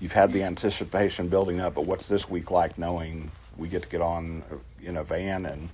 you've 0.00 0.12
had 0.12 0.32
the 0.32 0.42
anticipation 0.42 1.28
building 1.28 1.60
up, 1.60 1.74
but 1.74 1.86
what's 1.86 2.06
this 2.06 2.28
week 2.28 2.50
like 2.50 2.78
knowing 2.78 3.30
we 3.56 3.68
get 3.68 3.82
to 3.82 3.88
get 3.88 4.00
on 4.00 4.42
in 4.82 4.96
a 4.96 5.04
van 5.04 5.46
and 5.46 5.68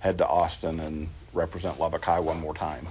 head 0.00 0.18
to 0.18 0.26
Austin 0.26 0.80
and 0.80 1.08
represent 1.32 1.78
Lubbock 1.78 2.04
High 2.04 2.20
one 2.20 2.40
more 2.40 2.54
time? 2.54 2.86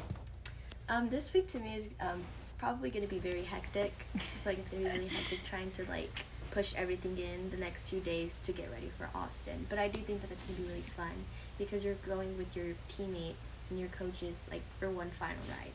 Um, 0.90 1.10
this 1.10 1.34
week 1.34 1.48
to 1.50 1.60
me 1.60 1.76
is 1.76 1.90
um, 2.00 2.24
probably 2.58 2.90
going 2.90 3.08
to 3.08 3.14
be 3.14 3.20
very 3.20 3.44
hectic. 3.44 3.94
I 4.16 4.18
feel 4.18 4.54
like 4.54 4.60
it's 4.60 4.72
going 4.72 4.84
to 4.84 4.90
be 4.90 4.98
really 4.98 5.10
hectic 5.10 5.44
trying 5.44 5.72
to 5.72 5.86
like 5.90 6.26
push 6.52 6.74
everything 6.76 7.18
in 7.18 7.50
the 7.50 7.58
next 7.58 7.90
two 7.90 8.00
days 8.02 8.40
to 8.42 8.52
get 8.52 8.70
ready 8.72 8.92
for 8.98 9.10
Austin. 9.16 9.66
But 9.70 9.80
I 9.80 9.88
do 9.88 10.00
think 10.02 10.22
that 10.22 10.32
it's 10.32 10.44
going 10.44 10.58
to 10.58 10.62
be 10.64 10.68
really 10.68 10.82
fun 10.82 11.26
because 11.58 11.86
you're 11.86 11.96
going 12.06 12.38
with 12.38 12.56
your 12.56 12.76
teammate 12.90 13.36
and 13.70 13.80
your 13.80 13.90
coaches 13.90 14.42
like 14.50 14.62
for 14.80 14.90
one 14.90 15.12
final 15.12 15.42
ride. 15.50 15.72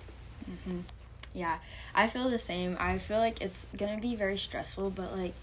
Yeah, 1.37 1.59
I 1.95 2.09
feel 2.09 2.31
the 2.31 2.39
same. 2.39 2.79
I 2.81 2.97
feel 2.97 3.19
like 3.19 3.43
it's 3.43 3.69
gonna 3.77 4.01
be 4.01 4.17
very 4.17 4.39
stressful, 4.39 4.89
but 4.89 5.15
like 5.15 5.35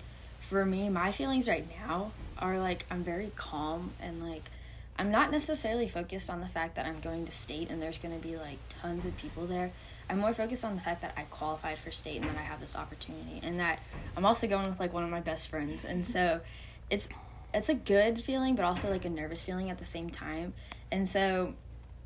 for 0.42 0.66
me, 0.66 0.90
my 0.90 1.12
feelings 1.12 1.48
right 1.48 1.68
now 1.88 2.14
are 2.40 2.58
like 2.58 2.88
I'm 2.90 3.04
very 3.04 3.32
calm 3.36 3.92
and 4.02 4.28
like 4.28 4.50
I'm 4.98 5.12
not 5.12 5.32
necessarily 5.32 5.88
focused 5.88 6.32
on 6.32 6.42
the 6.42 6.48
fact 6.48 6.76
that 6.78 6.88
I'm 6.88 7.00
going 7.00 7.28
to 7.28 7.32
state 7.32 7.70
and 7.70 7.80
there's 7.80 8.00
gonna 8.00 8.18
be 8.18 8.38
like 8.38 8.58
tons 8.82 9.06
of 9.06 9.16
people 9.18 9.46
there. 9.46 9.72
I'm 10.10 10.18
more 10.18 10.34
focused 10.34 10.66
on 10.66 10.74
the 10.74 10.82
fact 10.82 11.04
that 11.04 11.14
I 11.16 11.24
qualified 11.24 11.78
for 11.78 11.92
state 11.92 12.22
and 12.22 12.28
that 12.28 12.38
I 12.38 12.44
have 12.44 12.60
this 12.60 12.76
opportunity 12.76 13.40
and 13.44 13.60
that 13.60 13.78
I'm 14.18 14.26
also 14.26 14.48
going 14.48 14.68
with 14.68 14.80
like 14.80 14.94
one 14.94 15.04
of 15.04 15.12
my 15.12 15.22
best 15.22 15.48
friends 15.48 15.86
and 15.86 16.08
so 16.08 16.42
it's 16.90 17.30
it's 17.54 17.70
a 17.70 17.76
good 17.76 18.20
feeling 18.20 18.56
but 18.56 18.66
also 18.66 18.90
like 18.90 19.06
a 19.06 19.12
nervous 19.12 19.44
feeling 19.44 19.70
at 19.70 19.78
the 19.78 19.86
same 19.86 20.10
time 20.10 20.56
and 20.92 21.08
so 21.08 21.54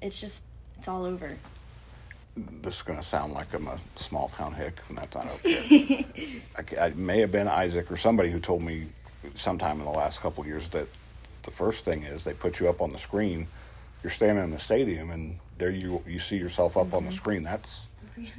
it's 0.01 0.19
just 0.19 0.43
it's 0.77 0.89
all 0.89 1.05
over 1.05 1.37
This 2.61 2.77
is 2.77 2.81
going 2.81 2.99
to 2.99 3.05
sound 3.05 3.33
like 3.33 3.53
I'm 3.53 3.67
a 3.67 3.77
small 3.95 4.29
town 4.29 4.53
hick, 4.53 4.79
and 4.89 4.97
that's 4.97 5.15
not 5.15 5.27
okay. 5.27 6.05
I, 6.55 6.85
I 6.85 6.89
may 6.89 7.19
have 7.21 7.31
been 7.31 7.47
Isaac 7.47 7.91
or 7.91 7.97
somebody 7.97 8.29
who 8.31 8.39
told 8.39 8.61
me 8.61 8.87
sometime 9.33 9.79
in 9.79 9.85
the 9.85 9.91
last 9.91 10.21
couple 10.21 10.41
of 10.41 10.47
years 10.47 10.69
that 10.69 10.87
the 11.43 11.51
first 11.51 11.85
thing 11.85 12.03
is 12.03 12.23
they 12.23 12.33
put 12.33 12.59
you 12.59 12.69
up 12.69 12.81
on 12.81 12.91
the 12.91 12.99
screen. 12.99 13.47
You're 14.03 14.11
standing 14.11 14.43
in 14.43 14.51
the 14.51 14.59
stadium, 14.59 15.09
and 15.09 15.37
there 15.57 15.71
you 15.71 16.03
you 16.07 16.19
see 16.19 16.37
yourself 16.37 16.77
up 16.77 16.93
on 16.93 17.03
the 17.03 17.09
mm-hmm. 17.09 17.11
screen. 17.11 17.43
That's 17.43 17.87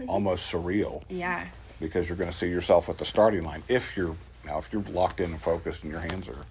almost 0.08 0.52
surreal 0.52 1.04
yeah 1.08 1.46
because 1.80 2.08
you're 2.08 2.18
going 2.18 2.30
to 2.30 2.36
see 2.36 2.48
yourself 2.48 2.88
at 2.88 2.98
the 2.98 3.04
starting 3.04 3.44
line. 3.44 3.62
If 3.68 3.96
you're 3.96 4.16
now, 4.44 4.58
if 4.58 4.72
you're 4.72 4.82
locked 4.82 5.20
in 5.20 5.30
and 5.30 5.40
focused, 5.40 5.84
and 5.84 5.92
your 5.92 6.00
hands 6.00 6.28
are 6.28 6.44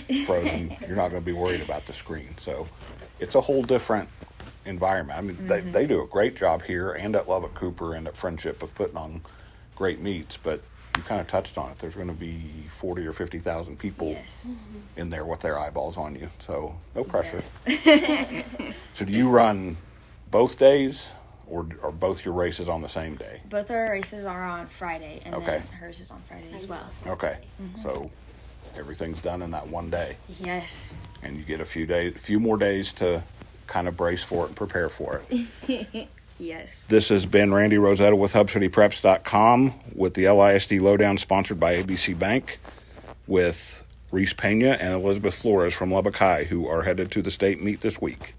frozen, 0.26 0.76
you're 0.86 0.96
not 0.96 1.10
going 1.10 1.22
to 1.22 1.26
be 1.26 1.32
worried 1.32 1.60
about 1.60 1.84
the 1.84 1.92
screen. 1.92 2.36
So 2.38 2.66
it's 3.20 3.34
a 3.34 3.40
whole 3.40 3.62
different 3.62 4.08
environment. 4.64 5.18
I 5.18 5.22
mean, 5.22 5.46
they, 5.46 5.60
mm-hmm. 5.60 5.72
they 5.72 5.86
do 5.86 6.02
a 6.02 6.06
great 6.06 6.36
job 6.36 6.62
here 6.62 6.92
and 6.92 7.14
at 7.16 7.28
Lubbock 7.28 7.54
Cooper 7.54 7.94
and 7.94 8.06
at 8.06 8.16
Friendship 8.16 8.62
of 8.62 8.74
putting 8.74 8.96
on 8.96 9.22
great 9.76 10.00
meets, 10.00 10.36
but 10.36 10.62
you 10.96 11.02
kind 11.02 11.20
of 11.20 11.26
touched 11.26 11.58
on 11.58 11.70
it. 11.72 11.78
There's 11.78 11.94
going 11.96 12.08
to 12.08 12.14
be 12.14 12.64
40 12.68 13.06
or 13.06 13.12
50,000 13.12 13.78
people 13.78 14.08
yes 14.10 14.46
mm-hmm. 14.48 15.00
in 15.00 15.10
there 15.10 15.24
with 15.24 15.40
their 15.40 15.58
eyeballs 15.58 15.96
on 15.96 16.14
you. 16.14 16.28
So 16.38 16.76
no 16.94 17.04
pressure. 17.04 17.42
Yes. 17.66 18.44
So 18.92 19.04
do 19.04 19.12
you 19.12 19.28
run 19.28 19.76
both 20.30 20.58
days 20.58 21.12
or 21.46 21.66
are 21.82 21.92
both 21.92 22.24
your 22.24 22.32
races 22.34 22.68
on 22.68 22.80
the 22.82 22.88
same 22.88 23.16
day? 23.16 23.42
Both 23.48 23.70
our 23.70 23.90
races 23.90 24.24
are 24.24 24.44
on 24.44 24.66
Friday, 24.66 25.20
and 25.24 25.34
Okay. 25.34 25.58
then 25.58 25.66
hers 25.78 26.00
is 26.00 26.10
on 26.10 26.18
Friday 26.18 26.46
as 26.46 26.66
Mine's 26.66 26.68
well. 26.68 26.84
also 26.84 27.10
Okay. 27.10 27.38
Mm-hmm. 27.60 27.76
So 27.76 28.10
everything's 28.78 29.20
done 29.20 29.42
in 29.42 29.50
that 29.50 29.68
one 29.68 29.90
day. 29.90 30.16
Yes. 30.40 30.94
and 31.22 31.36
you 31.36 31.42
get 31.42 31.60
a 31.60 31.64
few 31.64 31.86
days, 31.86 32.16
a 32.16 32.18
few 32.18 32.38
more 32.38 32.56
days 32.56 32.92
to 32.94 33.22
kind 33.66 33.88
of 33.88 33.96
brace 33.96 34.22
for 34.24 34.44
it 34.44 34.48
and 34.48 34.56
prepare 34.56 34.88
for 34.88 35.22
it. 35.28 36.08
Yes. 36.36 36.84
this 36.88 37.10
has 37.10 37.26
been 37.26 37.54
Randy 37.54 37.78
Rosetta 37.78 38.16
with 38.16 38.32
HubCityPreps.com 38.32 39.72
with 39.94 40.14
the 40.14 40.24
LISD 40.24 40.80
Lowdown 40.80 41.16
sponsored 41.16 41.60
by 41.60 41.76
ABC 41.76 42.18
Bank 42.18 42.58
with 43.28 43.86
Reese 44.10 44.32
Pena 44.32 44.76
and 44.80 44.92
Elizabeth 44.94 45.40
Florez 45.40 45.72
from 45.74 45.92
Lubbock 45.92 46.16
High 46.16 46.42
who 46.44 46.66
are 46.66 46.82
headed 46.82 47.12
to 47.12 47.22
the 47.22 47.30
state 47.30 47.62
meet 47.62 47.82
this 47.82 48.00
week. 48.00 48.34